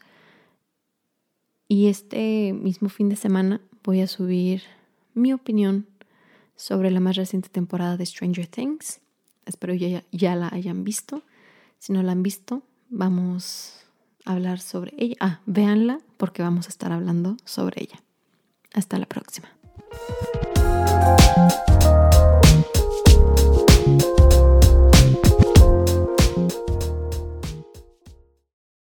Y 1.68 1.88
este 1.88 2.52
mismo 2.52 2.88
fin 2.88 3.09
de 3.09 3.16
semana 3.16 3.61
voy 3.83 4.00
a 4.00 4.07
subir 4.07 4.62
mi 5.14 5.33
opinión 5.33 5.87
sobre 6.55 6.90
la 6.90 7.00
más 7.00 7.16
reciente 7.16 7.48
temporada 7.48 7.96
de 7.96 8.07
Stranger 8.07 8.46
Things. 8.46 9.00
Espero 9.46 9.74
ya, 9.74 10.05
ya 10.12 10.37
la 10.37 10.48
hayan 10.48 10.85
visto. 10.85 11.22
Si 11.79 11.92
no 11.92 12.02
la 12.02 12.12
han 12.12 12.22
visto, 12.22 12.62
vamos 12.88 13.87
hablar 14.26 14.61
sobre 14.61 14.92
ella. 14.98 15.16
Ah, 15.20 15.40
véanla 15.46 16.00
porque 16.18 16.42
vamos 16.42 16.66
a 16.66 16.68
estar 16.68 16.92
hablando 16.92 17.37
sobre 17.44 17.85
ella. 17.85 18.02
Hasta 18.74 18.98
la 18.98 19.07
próxima. 19.07 19.48